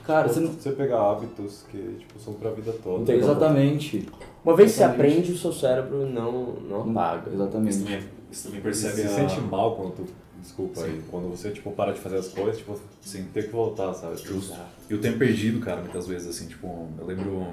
[0.04, 0.50] cara, você não.
[0.50, 2.98] Você pegar hábitos que tipo, são pra vida toda.
[2.98, 4.31] Não tem como.
[4.44, 7.30] Uma vez que você aprende, o seu cérebro não, não apaga.
[7.30, 7.78] Você Exatamente.
[7.78, 9.28] também, você também Você percebe se a...
[9.28, 10.06] sente mal quando tu.
[10.40, 11.00] Desculpa aí.
[11.08, 13.28] Quando você tipo, para de fazer as coisas, tipo, Sim.
[13.32, 14.16] tem que voltar, sabe?
[14.16, 14.58] Justo.
[14.90, 17.46] E o tempo perdido, cara, muitas vezes, assim, tipo, eu lembro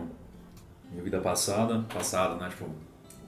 [0.92, 2.66] minha vida passada, passada, né, tipo,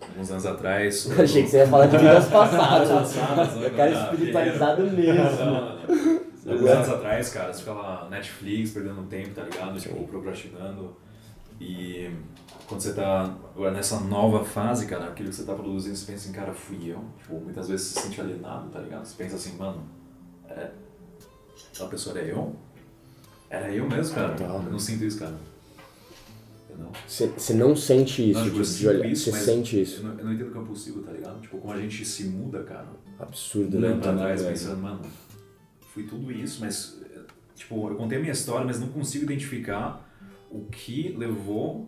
[0.01, 1.05] alguns anos atrás.
[1.05, 2.89] Eu achei que você ia falar de vidas passadas.
[2.89, 3.68] Passadas, né?
[3.68, 6.51] É cara espiritualizado mesmo.
[6.51, 9.80] Alguns anos atrás, cara, você fica lá Netflix, perdendo tempo, tá ligado?
[9.80, 10.95] Tipo, procrastinando.
[11.62, 12.09] E
[12.68, 16.26] quando você tá agora nessa nova fase, cara, aquilo que você tá produzindo, você pensa
[16.26, 17.03] assim, cara, fui eu.
[17.20, 19.05] Tipo, muitas vezes você se sente alienado, tá ligado?
[19.05, 19.84] Você pensa assim, mano,
[20.49, 20.72] é,
[21.72, 22.55] aquela pessoa era eu?
[23.47, 24.34] Era eu mesmo, cara?
[24.34, 24.64] Total.
[24.64, 25.38] Eu não sinto isso, cara.
[27.05, 29.05] Você, não sente isso, Não, tipo, de olhar.
[29.05, 29.97] isso, Você sente isso.
[29.97, 31.41] Eu não, eu não entendo que é possível, tá ligado?
[31.41, 32.88] Tipo, como a gente se muda, cara.
[33.20, 33.89] Absurdo, né?
[33.89, 34.09] Mano?
[34.09, 35.01] atrás, pensando, mano,
[35.93, 36.97] fui tudo isso, mas,
[37.53, 40.09] tipo, eu contei a minha história, mas não consigo identificar
[40.52, 41.88] o que levou,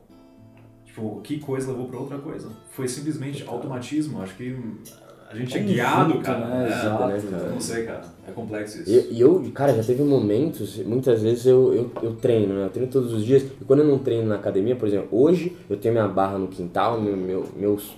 [0.85, 2.49] tipo, que coisa levou pra outra coisa.
[2.71, 4.55] Foi simplesmente automatismo, acho que
[5.29, 6.45] a gente é Um guiado, junto, cara.
[6.45, 6.63] né?
[6.63, 7.43] É, Exato, né, cara?
[7.45, 8.89] eu não sei, cara, é complexo isso.
[8.91, 12.65] E, e eu, cara, já teve momentos, muitas vezes eu, eu, eu treino, né?
[12.65, 13.43] Eu treino todos os dias.
[13.43, 16.47] E quando eu não treino na academia, por exemplo, hoje eu tenho minha barra no
[16.47, 17.95] quintal, meu, meu, meus.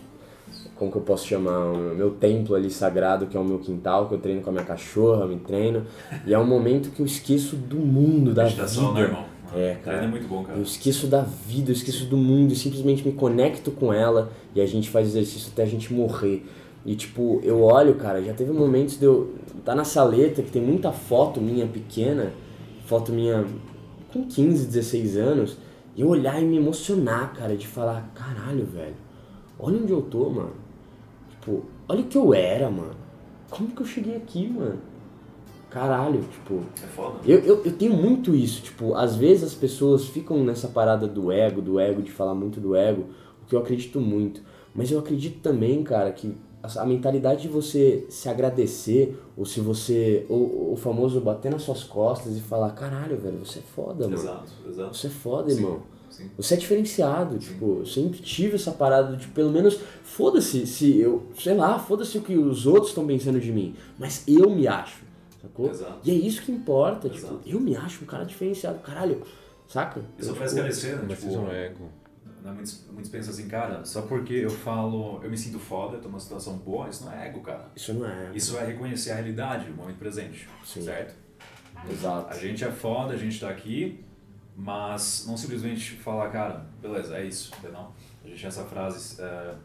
[0.77, 1.71] Como que eu posso chamar?
[1.71, 4.53] O Meu templo ali sagrado, que é o meu quintal, que eu treino com a
[4.53, 5.85] minha cachorra, me treino.
[6.25, 9.13] E é um momento que eu esqueço do mundo, da Meditação, né, vida.
[9.13, 9.34] irmão?
[9.55, 10.03] É, Treino cara.
[10.03, 10.57] é muito bom, cara.
[10.57, 14.61] Eu esqueço da vida, eu esqueço do mundo, e simplesmente me conecto com ela e
[14.61, 16.45] a gente faz exercício até a gente morrer.
[16.85, 19.33] E tipo, eu olho, cara, já teve momentos de eu
[19.63, 22.31] tá na saleta que tem muita foto minha pequena,
[22.85, 23.45] foto minha
[24.13, 25.57] com 15, 16 anos,
[25.95, 28.95] e eu olhar e me emocionar, cara, de falar, caralho, velho,
[29.57, 30.53] olha onde eu tô, mano.
[31.31, 32.95] Tipo, olha o que eu era, mano.
[33.49, 34.79] Como que eu cheguei aqui, mano?
[35.75, 37.19] Caralho, tipo, É foda.
[37.25, 41.33] eu, eu, eu tenho muito isso, tipo, às vezes as pessoas ficam nessa parada do
[41.33, 43.07] ego, do ego, de falar muito do ego,
[43.43, 44.39] o que eu acredito muito.
[44.73, 50.25] Mas eu acredito também, cara, que a, mentalidade de você se agradecer, ou se você.
[50.29, 54.15] Ou, o famoso bater nas suas costas e falar, caralho, velho, você é foda, mano.
[54.15, 54.95] Exato, exato.
[54.95, 55.83] Você é foda, Sim, irmão.
[56.09, 56.29] Sim.
[56.37, 61.23] Você é diferenciado, tipo, eu sempre tive essa parada de pelo menos, foda-se se eu,
[61.37, 65.04] sei lá, foda-se o que os outros estão pensando de mim, mas eu me acho,
[65.47, 65.69] sacou?
[65.69, 65.99] Exato.
[66.03, 67.37] E é isso que importa, Exato.
[67.39, 69.21] tipo, eu me acho um cara diferenciado, caralho,
[69.67, 70.01] saca?
[70.17, 71.05] Isso Eu, faz tipo, esclarecer, né?
[71.09, 71.89] Mas Tipo, isso não é ego.
[72.43, 76.01] né, muitos, muitos pensam assim, cara, só porque eu falo, eu me sinto foda, eu
[76.01, 77.69] tô numa situação boa, isso não é ego, cara.
[77.75, 78.31] Isso não é.
[78.35, 80.81] Isso é reconhecer a realidade, o momento presente, Sim.
[80.83, 81.15] certo?
[81.89, 82.33] Exato.
[82.33, 84.03] A gente é foda, a gente tá aqui,
[84.55, 87.87] mas não simplesmente falar, cara, beleza, é isso, entendeu?
[88.23, 89.55] A gente tem essa frase, eh,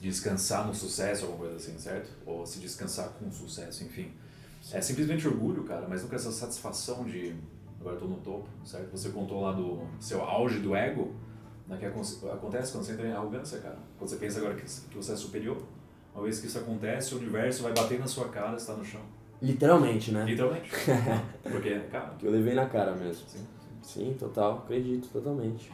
[0.00, 2.10] descansar no sucesso, alguma coisa assim, certo?
[2.26, 4.12] Ou se descansar com sucesso, enfim.
[4.72, 7.34] É simplesmente orgulho, cara, mas nunca essa satisfação de
[7.80, 8.90] agora eu tô no topo, certo?
[8.92, 11.12] Você contou lá do seu auge do ego,
[11.66, 12.02] né, que acon-
[12.32, 13.78] acontece quando você entra em arrogância, cara.
[13.98, 15.56] Quando você pensa agora que, que você é superior,
[16.14, 18.84] uma vez que isso acontece, o universo vai bater na sua cara, você tá no
[18.84, 19.00] chão.
[19.40, 20.24] Literalmente, né?
[20.24, 20.70] Literalmente.
[21.42, 23.26] Porque, cara, Que eu levei na cara mesmo.
[23.28, 23.44] sim.
[23.82, 25.72] Sim, total, acredito totalmente.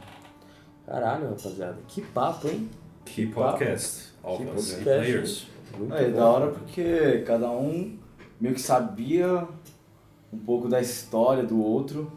[0.86, 2.70] Caralho, rapaziada, que papo, hein?
[3.04, 3.58] Que papo.
[3.58, 4.14] podcast.
[4.22, 5.46] All Que podcast, players.
[5.76, 6.16] Muito É, bom.
[6.16, 7.98] da hora porque cada um
[8.40, 9.46] meio que sabia
[10.32, 12.10] um pouco da história do outro,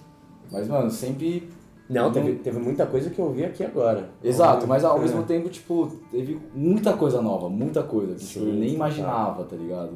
[0.52, 1.50] mas, mano, sempre.
[1.90, 4.10] Não, teve, teve muita coisa que eu vi aqui agora.
[4.24, 5.02] Exato, mas ao É.
[5.02, 8.76] mesmo tempo, tipo, teve muita coisa nova, muita coisa que tipo, Sim, eu nem total.
[8.76, 9.92] imaginava, tá ligado?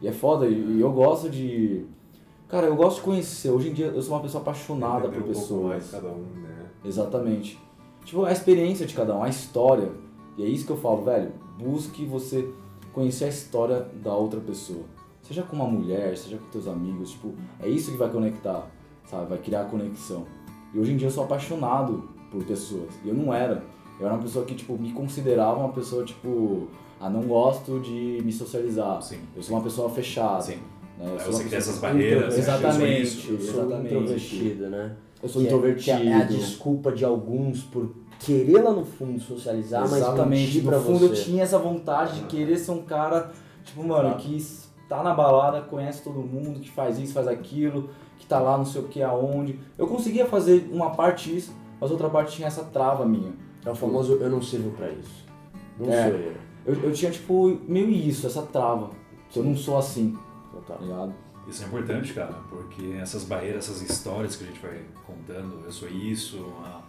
[0.00, 1.84] E é foda, e eu gosto de.
[2.48, 3.50] Cara, eu gosto de conhecer.
[3.50, 5.90] Hoje em dia eu sou uma pessoa apaixonada por um pouco mais pessoas.
[5.90, 6.66] cada um, né?
[6.82, 7.58] Exatamente.
[8.06, 9.90] Tipo, a experiência de cada um, a história.
[10.38, 11.30] E é isso que eu falo, velho.
[11.58, 12.48] Busque você
[12.94, 14.84] conhecer a história da outra pessoa.
[15.28, 18.66] Seja com uma mulher, seja com teus amigos, tipo, é isso que vai conectar,
[19.06, 19.28] sabe?
[19.28, 20.24] Vai criar conexão.
[20.74, 22.88] E hoje em dia eu sou apaixonado por pessoas.
[23.04, 23.62] E eu não era.
[24.00, 26.68] Eu era uma pessoa que, tipo, me considerava uma pessoa, tipo,
[26.98, 29.02] ah, não gosto de me socializar.
[29.02, 29.18] Sim.
[29.36, 30.40] Eu sou uma pessoa fechada.
[30.40, 30.58] Sim.
[30.98, 31.12] Né?
[31.12, 32.38] Eu sou você cria essas barreiras.
[32.38, 33.30] Exatamente.
[33.30, 33.94] Eu sou Exatamente.
[33.94, 34.96] introvertido, né?
[35.22, 35.98] Eu sou Que é- introvertido.
[36.00, 40.54] que é a desculpa de alguns por querer lá no fundo socializar, mas Exatamente.
[40.56, 41.04] mentir No fundo você.
[41.06, 43.30] eu tinha essa vontade de querer ser um cara,
[43.64, 44.22] tipo, mano, Exato.
[44.22, 48.56] que tá na balada, conhece todo mundo, que faz isso, faz aquilo, que tá lá
[48.56, 49.58] não sei o que aonde.
[49.76, 53.32] Eu conseguia fazer uma parte isso, mas outra parte tinha essa trava minha.
[53.64, 55.24] É o famoso eu não sirvo pra isso.
[55.78, 56.02] Não É.
[56.10, 56.34] sou eu.
[56.66, 58.90] Eu, eu tinha, tipo, meio isso, essa trava.
[59.34, 60.12] Eu não sou assim,
[60.52, 60.78] tá Total.
[60.80, 61.14] ligado?
[61.46, 65.72] Isso é importante, cara, porque essas barreiras, essas histórias que a gente vai contando, eu
[65.72, 66.82] sou isso, ah,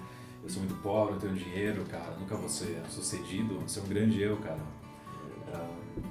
[0.44, 3.88] eu sou muito pobre, não tenho dinheiro, cara, nunca vou ser sucedido, você é um
[3.88, 4.60] grande eu, cara.
[5.54, 5.66] Ah,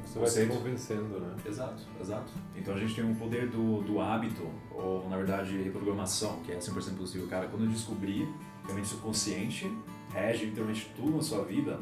[0.05, 1.37] Você vai se convencendo, né?
[1.47, 2.33] Exato, exato.
[2.57, 6.57] Então a gente tem um poder do, do hábito, ou na verdade reprogramação, que é
[6.57, 7.27] 100% possível.
[7.29, 8.29] Cara, quando eu descobri
[8.65, 9.71] realmente o subconsciente
[10.13, 11.79] rege literalmente tudo na sua vida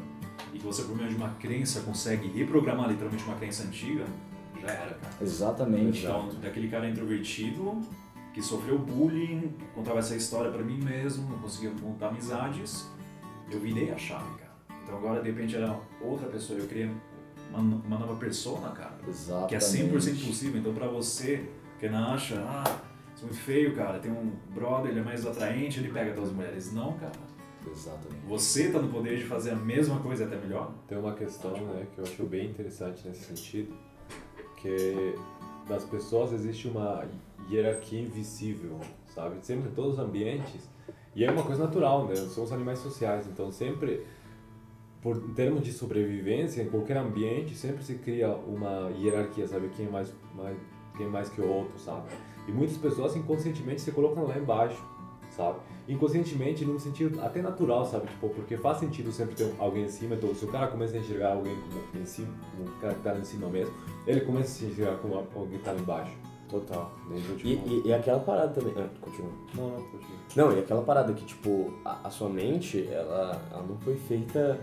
[0.53, 4.05] e que você, por meio de uma crença, consegue reprogramar literalmente uma crença antiga,
[4.61, 5.13] já era, cara.
[5.21, 5.99] Exatamente.
[5.99, 7.81] Então, daquele cara introvertido
[8.33, 12.87] que sofreu bullying, contava essa história pra mim mesmo, não conseguia montar amizades,
[13.49, 14.51] eu virei a chave, cara.
[14.83, 16.89] Então agora, de repente, era outra pessoa, eu criei
[17.49, 19.49] uma, uma nova persona, cara Exatamente.
[19.49, 20.59] que é 100% possível.
[20.59, 22.81] Então, pra você que não acha, ah,
[23.15, 26.29] isso é muito feio, cara, tem um brother, ele é mais atraente, ele pega todas
[26.29, 26.73] as mulheres.
[26.73, 27.13] Não, cara.
[27.69, 28.25] Exatamente.
[28.27, 30.71] Você tá no poder de fazer a mesma coisa e até melhor.
[30.87, 33.73] Tem uma questão né, que eu acho bem interessante nesse sentido,
[34.57, 35.15] que
[35.67, 37.05] das pessoas existe uma
[37.49, 38.79] hierarquia invisível,
[39.13, 39.45] sabe?
[39.45, 40.69] Sempre em todos os ambientes.
[41.13, 42.15] E é uma coisa natural, né?
[42.15, 44.05] Somos animais sociais, então sempre,
[45.01, 49.69] por, em termos de sobrevivência, em qualquer ambiente, sempre se cria uma hierarquia, sabe?
[49.75, 50.57] Quem é mais, mais,
[50.95, 52.09] quem é mais que o outro, sabe?
[52.47, 54.81] E muitas pessoas inconscientemente se colocam lá embaixo,
[55.29, 55.59] sabe?
[55.87, 58.07] Inconscientemente, num sentido até natural, sabe?
[58.07, 60.99] Tipo, porque faz sentido sempre ter alguém em cima, então se o cara começa a
[60.99, 63.73] enxergar alguém como em cima, um cara que tá lá em cima mesmo,
[64.05, 66.17] ele começa a se enxergar como alguém que tá lá embaixo.
[66.49, 66.91] Total.
[67.09, 67.17] né?
[67.19, 68.73] Então, E, tipo, e, e aquela parada também.
[68.77, 69.31] Ah, continua.
[69.53, 70.17] Não, não, continua.
[70.35, 74.57] Não, e aquela parada que, tipo, a, a sua mente, ela, ela não foi feita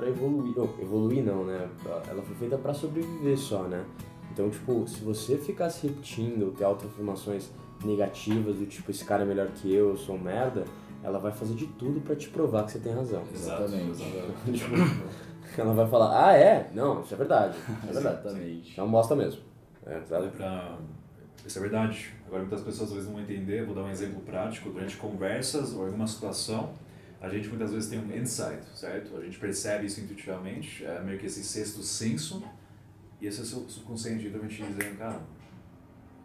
[0.00, 0.56] pra evoluir.
[0.56, 1.68] Não, evoluir não, né?
[2.08, 3.84] Ela foi feita pra sobreviver só, né?
[4.32, 7.50] Então, tipo, se você ficar se repetindo ou ter autoafirmações
[7.84, 10.64] negativas do tipo, esse cara é melhor que eu, eu sou um merda,
[11.02, 13.22] ela vai fazer de tudo pra te provar que você tem razão.
[13.32, 14.02] Exatamente.
[15.50, 16.70] Tipo, ela vai falar, ah, é?
[16.72, 17.56] Não, isso é verdade.
[17.58, 18.20] Isso é verdade.
[18.20, 18.72] Exatamente.
[18.72, 19.42] Então mostra mesmo.
[19.84, 20.28] É, sabe?
[20.28, 20.78] pra
[21.44, 22.14] Isso é verdade.
[22.26, 25.74] Agora muitas pessoas às vezes não vão entender, vou dar um exemplo prático, durante conversas
[25.74, 26.70] ou alguma situação,
[27.20, 29.16] a gente muitas vezes tem um insight, certo?
[29.16, 32.42] A gente percebe isso intuitivamente, é meio que esse sexto senso,
[33.20, 35.20] e esse subconsciente também te dizendo, cara,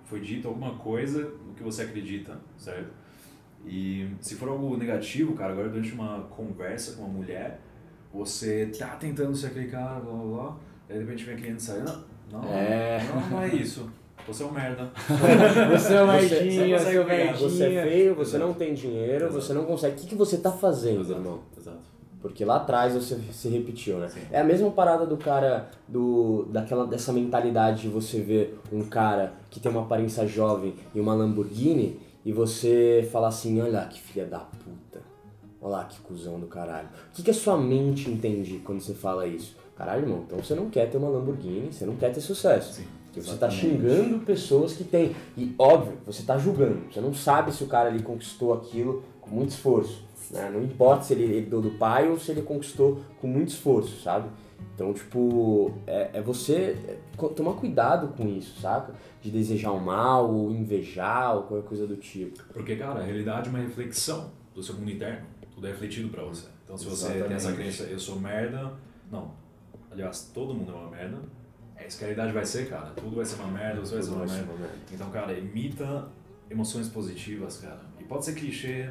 [0.05, 2.93] foi dito alguma coisa no que você acredita, certo?
[3.65, 7.59] E se for algo negativo, cara, agora durante uma conversa com uma mulher,
[8.13, 11.51] você tá tentando ser aquele cara, blá blá blá, e aí de repente vem aquele
[11.55, 12.99] insight, não, não, É.
[13.13, 13.91] não, não é isso.
[14.27, 14.89] Você é um merda.
[15.71, 17.05] Você é um Você- merdinha, você pegar.
[17.05, 17.33] merdinha.
[17.49, 18.45] Você é feio, você Exato.
[18.47, 19.41] não tem dinheiro, Exato.
[19.41, 19.95] você não consegue.
[19.95, 21.39] O que, que você tá fazendo, Exato, irmão?
[21.57, 21.95] exato.
[22.21, 24.07] Porque lá atrás você se repetiu, né?
[24.09, 24.21] Sim.
[24.31, 29.33] É a mesma parada do cara, do, daquela, dessa mentalidade de você ver um cara
[29.51, 34.01] que tem uma aparência jovem e uma Lamborghini e você falar assim, olha lá que
[34.01, 35.03] filha da puta.
[35.61, 36.87] Olha lá que cuzão do caralho.
[37.11, 39.55] O que, que a sua mente entende quando você fala isso?
[39.75, 42.73] Caralho, irmão, então você não quer ter uma Lamborghini, você não quer ter sucesso.
[42.73, 42.85] Sim,
[43.15, 43.61] Porque você tá exatamente.
[43.61, 45.15] xingando pessoas que têm.
[45.37, 46.91] E óbvio, você tá julgando.
[46.91, 50.03] Você não sabe se o cara ali conquistou aquilo com muito esforço.
[50.31, 50.49] né?
[50.53, 54.27] Não importa se ele herdou do pai ou se ele conquistou com muito esforço, sabe?
[54.73, 56.97] Então, tipo, é, é você é,
[57.29, 58.93] tomar cuidado com isso, saca?
[59.21, 62.43] De desejar o mal, ou invejar, ou qualquer coisa do tipo.
[62.51, 65.25] Porque, cara, a realidade é uma reflexão do seu mundo interno.
[65.53, 66.47] Tudo é refletido pra você.
[66.65, 68.73] Então, se você tem essa crença, eu sou merda.
[69.09, 69.31] Não.
[69.89, 71.19] Aliás, todo mundo é uma merda.
[71.77, 72.91] É isso que a realidade vai ser, cara.
[72.95, 74.69] Tudo vai ser uma merda, você vai ser uma merda.
[74.91, 76.07] Então, cara, imita
[76.49, 77.81] emoções positivas, cara.
[77.99, 78.89] E pode ser clichê,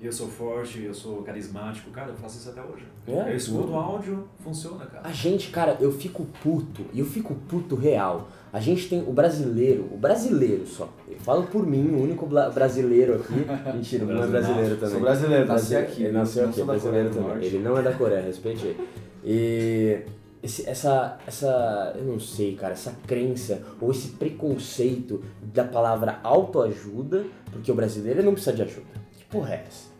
[0.00, 1.90] eu sou forte, eu sou carismático.
[1.90, 2.84] Cara, eu faço isso até hoje.
[3.06, 3.72] É, eu escuto tudo.
[3.72, 5.06] o áudio, funciona, cara.
[5.06, 8.28] A gente, cara, eu fico puto, e eu fico puto real.
[8.52, 10.88] A gente tem o brasileiro, o brasileiro só.
[11.06, 13.44] Eu falo por mim, o único brasileiro aqui.
[13.74, 14.90] Mentira, não é brasileiro também.
[14.90, 16.02] Sou brasileiro, nasci aqui.
[16.04, 17.44] Ele nasceu aqui, da brasileiro também.
[17.44, 18.88] Ele não é da Coreia, respeite ele.
[19.22, 20.00] E
[20.42, 27.26] esse, essa, essa, eu não sei, cara, essa crença ou esse preconceito da palavra autoajuda,
[27.52, 28.88] porque o brasileiro não precisa de ajuda.
[29.16, 29.90] Que porra é essa?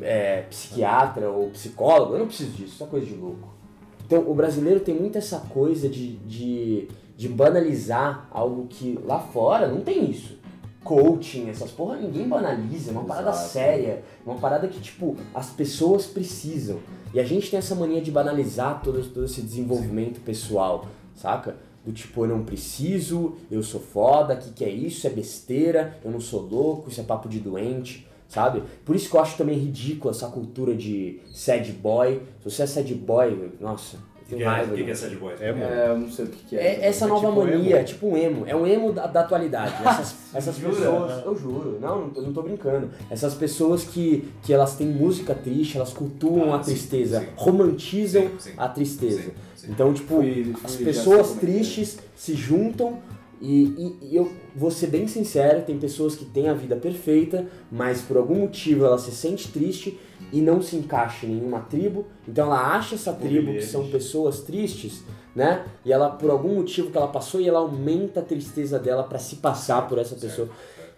[0.00, 3.48] É, psiquiatra ou psicólogo, eu não preciso disso, isso é coisa de louco.
[4.06, 9.66] Então, o brasileiro tem muito essa coisa de, de, de banalizar algo que lá fora
[9.66, 10.38] não tem isso.
[10.84, 13.48] Coaching, essas porra, ninguém banaliza, é uma parada Exato.
[13.48, 16.78] séria, uma parada que, tipo, as pessoas precisam.
[17.12, 21.56] E a gente tem essa mania de banalizar todo, todo esse desenvolvimento pessoal, saca?
[21.84, 25.06] Do tipo, eu não preciso, eu sou foda, que, que é isso?
[25.06, 28.62] É besteira, eu não sou louco, isso é papo de doente, sabe?
[28.84, 32.20] Por isso que eu acho também ridículo essa cultura de sad boy.
[32.42, 33.96] Se você é sad boy, nossa,
[34.30, 35.32] O que, é, que, que é sad boy?
[35.40, 35.48] É.
[35.48, 36.60] É, eu não sei o que, que é.
[36.60, 37.84] É essa É nova tipo mania, emo.
[37.84, 38.44] tipo um emo.
[38.46, 39.74] É um emo da, da atualidade.
[39.88, 40.74] Essas, essas Jura?
[40.76, 42.90] pessoas, eu juro, não, não tô, não tô brincando.
[43.10, 47.26] Essas pessoas que, que elas têm música triste, elas cultuam Ah, a sim, tristeza, sim.
[47.36, 48.52] romantizam Sim, sim.
[48.58, 49.22] a tristeza.
[49.22, 49.66] Sim, sim.
[49.70, 51.36] Então, tipo, Fui- as fui- pessoas é é.
[51.40, 52.98] tristes se juntam
[53.40, 57.46] e, e- e eu vou ser bem sincero, tem pessoas que têm a vida perfeita,
[57.72, 59.98] mas por algum motivo ela se sente triste
[60.32, 64.40] e não se encaixa em nenhuma tribo, então ela acha essa tribo que são pessoas
[64.40, 65.02] tristes,
[65.34, 65.64] né?
[65.84, 69.18] E ela, por algum motivo que ela passou, e ela aumenta a tristeza dela pra
[69.18, 70.48] se passar por essa pessoa.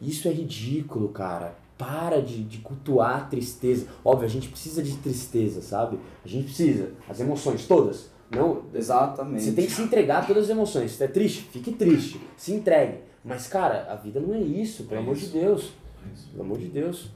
[0.01, 1.55] Isso é ridículo, cara.
[1.79, 3.87] Para de, de cultuar a tristeza.
[4.05, 5.99] Óbvio, a gente precisa de tristeza, sabe?
[6.25, 6.91] A gente precisa.
[7.09, 8.11] As emoções todas.
[8.31, 9.43] Não, Exatamente.
[9.43, 10.93] você tem que se entregar a todas as emoções.
[10.93, 12.21] Se você é triste, fique triste.
[12.37, 12.99] Se entregue.
[13.25, 15.27] Mas, cara, a vida não é isso, pelo É amor isso.
[15.33, 15.71] de Deus.
[16.05, 16.31] É.
[16.33, 17.11] Pelo amor de Deus.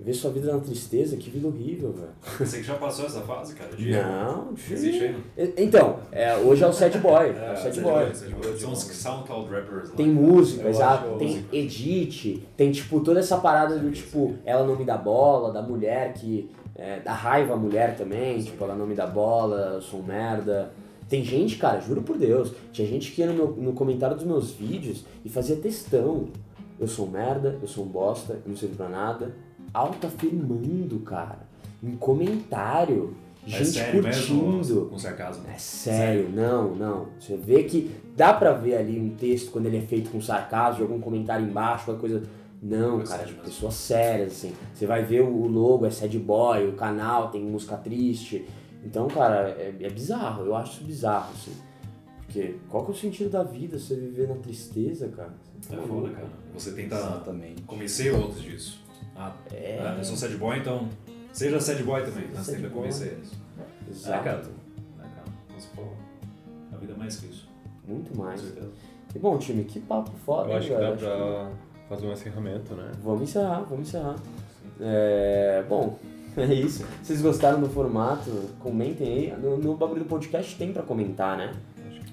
[0.00, 2.12] Ver sua vida na tristeza, que vida horrível, velho.
[2.38, 3.74] Você que já passou essa fase, cara?
[3.74, 5.18] De Não, Existe ainda?
[5.36, 7.26] E- Então, é, hoje é o sad boy.
[7.30, 8.04] É, o sad sad boy.
[8.04, 8.58] boy, sad boy.
[8.58, 9.96] São os SoundCloud rappers lá.
[9.96, 11.18] Tem música, exato.
[11.18, 15.62] Tem edit, tem tipo toda essa parada do tipo, ela não me dá bola, da
[15.62, 16.48] mulher que.
[16.76, 20.04] É, da raiva a mulher também, tipo, ela não me dá bola, eu sou um
[20.04, 20.72] merda.
[21.08, 24.24] Tem gente, cara, juro por Deus, tinha gente que ia no, meu, no comentário dos
[24.24, 26.28] meus vídeos e fazia textão.
[26.78, 29.34] Eu sou um merda, eu sou um bosta, eu não sirvo pra nada.
[29.74, 31.40] Autoafirmando, cara.
[31.82, 33.14] Em comentário.
[33.46, 34.44] É Gente sério curtindo.
[34.56, 34.86] mesmo?
[34.86, 35.44] Com sarcasmo.
[35.48, 37.06] É sério, não, não.
[37.18, 40.82] Você vê que dá pra ver ali um texto quando ele é feito com sarcasmo,
[40.82, 42.22] algum comentário embaixo, qualquer coisa.
[42.60, 43.44] Não, É cara, sério de mesmo.
[43.44, 44.52] pessoas sérias, assim.
[44.74, 48.44] Você vai ver o logo, é sad boy, o canal tem música triste.
[48.84, 51.52] Então, cara, é, é bizarro, eu acho isso bizarro, assim.
[52.26, 55.32] Porque qual que é o sentido da vida você viver na tristeza, cara?
[55.60, 56.14] Você É tá foda, louco.
[56.14, 56.28] cara.
[56.52, 57.62] Você tenta Exatamente.
[57.62, 58.80] convencer outros disso.
[59.18, 59.78] Ah, É.
[59.82, 60.88] ah, eu sou sad boy, então
[61.32, 62.28] seja sad boy também.
[62.28, 62.76] Seja Você sad tenta boy.
[62.82, 63.32] convencer eles.
[63.90, 64.14] Exato.
[64.20, 64.38] É, cara.
[64.38, 65.24] É, cara.
[65.54, 65.82] Mas, pô,
[66.72, 67.48] a vida é mais que isso.
[67.86, 68.40] Muito Com mais.
[68.40, 68.68] certeza.
[69.14, 70.96] E bom, time, que papo foda, Eu acho que dá galera?
[70.98, 71.50] pra
[71.88, 72.92] fazer um encerramento, né?
[73.02, 74.16] Vamos encerrar, vamos encerrar.
[74.80, 75.98] É, bom,
[76.36, 76.84] é isso.
[77.02, 78.30] Vocês gostaram do formato?
[78.60, 79.36] Comentem aí.
[79.40, 81.54] No, no bagulho do podcast tem pra comentar, né?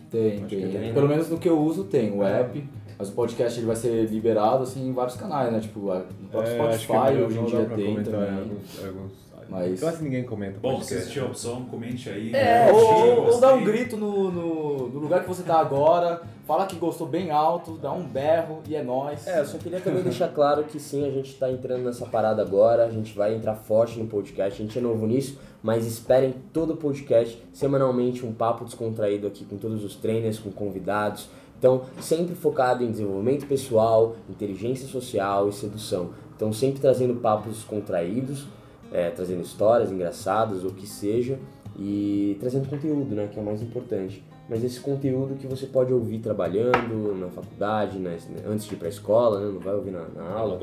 [0.10, 0.72] Tem, Acho que tem.
[0.72, 0.94] tem, né?
[0.94, 2.12] Pelo menos no que eu uso tem.
[2.18, 2.66] O app
[2.98, 5.60] Mas o podcast ele vai ser liberado assim em vários canais, né?
[5.60, 8.30] Tipo, no próprio É, Spotify hoje em dia tem também.
[8.30, 10.96] em alguns- em alguns- Mas- Quase ninguém comenta Bom, se podcast.
[11.04, 12.30] existir a opção, comente aí.
[12.34, 12.72] É, né?
[12.72, 16.76] ou, ou dá um grito no, no, no lugar que você tá agora, fala que
[16.78, 19.28] gostou bem alto, dá um berro e é nóis.
[19.28, 22.42] É, eu só queria também deixar claro que sim, a gente está entrando nessa parada
[22.42, 26.34] agora, a gente vai entrar forte no podcast, a gente é novo nisso, mas esperem
[26.52, 31.30] todo o podcast, semanalmente um papo descontraído aqui com todos os trainers, com convidados.
[31.58, 36.12] Então, sempre focado em desenvolvimento pessoal, inteligência social e sedução.
[36.36, 38.46] Então, sempre trazendo papos descontraídos,
[38.92, 41.40] é, trazendo histórias engraçadas ou o que seja,
[41.78, 44.24] e trazendo conteúdo, né, que é o mais importante.
[44.48, 48.88] Mas esse conteúdo que você pode ouvir trabalhando, na faculdade, né, antes de ir pra
[48.88, 50.60] escola, né, não vai ouvir na, na aula,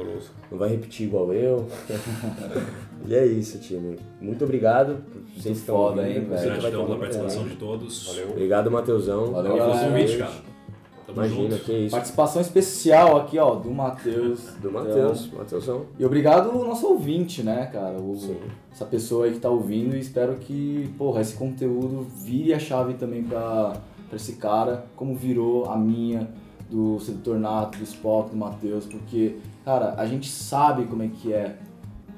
[0.50, 1.66] não vai repetir igual eu.
[3.06, 3.98] e é isso, time.
[4.20, 4.98] Muito obrigado
[5.36, 6.60] vocês estão foda, ouvindo, hein, velho.
[6.60, 8.06] Gratidão pela participação de todos.
[8.06, 8.30] Valeu.
[8.30, 9.32] Obrigado, Matheusão.
[9.32, 9.88] Valeu, pelo galera.
[9.88, 10.51] convite, cara.
[11.14, 11.64] Tamo Imagina, junto.
[11.64, 11.90] que isso.
[11.94, 14.40] Participação especial aqui, ó, do Matheus.
[14.60, 15.86] Do Então, Matheus, Matheusão.
[15.98, 17.98] E obrigado ao nosso ouvinte, né, cara?
[17.98, 18.36] O- Sim.
[18.72, 22.94] essa pessoa aí que tá ouvindo e espero que, porra, esse conteúdo vire a chave
[22.94, 23.74] também pra,
[24.08, 26.28] pra esse cara, como virou a minha,
[26.70, 31.30] do Sedutor Nato, do Spock, do Matheus, porque, cara, a gente sabe como é que
[31.32, 31.58] é,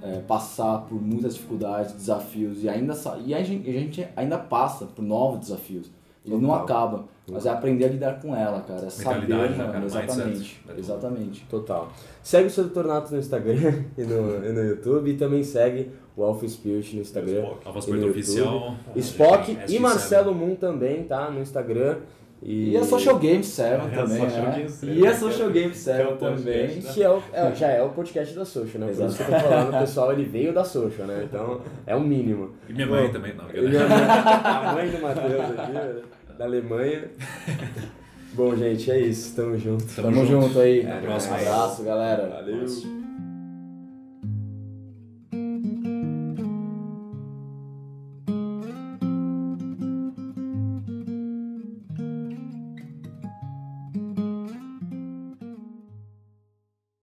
[0.01, 2.95] é, passar por muitas dificuldades, desafios, e ainda
[3.27, 5.91] e a gente, a gente ainda passa por novos desafios.
[6.25, 6.65] Ele não Total.
[6.65, 8.87] acaba, mas é aprender a lidar com ela, cara.
[8.87, 9.85] É saber, né, mano, cara?
[9.85, 10.25] exatamente.
[10.27, 10.61] Mindset.
[10.65, 10.79] É tudo.
[10.81, 11.45] Exatamente.
[11.51, 11.93] Total.
[12.23, 15.11] Segue o Sedutor Nato no Instagram e no, e no YouTube.
[15.11, 17.45] E também segue o Alpha Spirit no Instagram.
[17.45, 18.21] Alpha e no Spirit YouTube.
[18.21, 18.75] Oficial.
[18.97, 19.71] Spock SG7.
[19.71, 21.31] e Marcelo Moon também, tá?
[21.31, 21.97] No Instagram.
[22.43, 24.57] E, E a Social Game 7 É, também, Social né?
[24.57, 24.93] Game 7.
[24.99, 26.19] E a Social Game Que 7 é também.
[26.19, 26.93] podcast, né?
[26.93, 28.93] Que é o- é, já é o podcast da Social, né?
[28.93, 31.23] Por isso que eu tô falando, o pessoal ele veio da Social, né?
[31.31, 32.51] Então é o mínimo.
[32.69, 33.45] E minha mãe também, não.
[33.49, 33.99] Minha mãe,
[34.45, 35.95] a mãe do Matheus aqui, né?
[36.39, 37.11] Da Alemanha.
[38.35, 39.35] Bom, gente, é isso.
[39.37, 39.87] Tamo junto.
[39.95, 40.81] Tamo junto aí.
[40.81, 41.37] Até a próxima.
[41.37, 42.29] Um abraço, galera.
[42.29, 43.04] Valeu.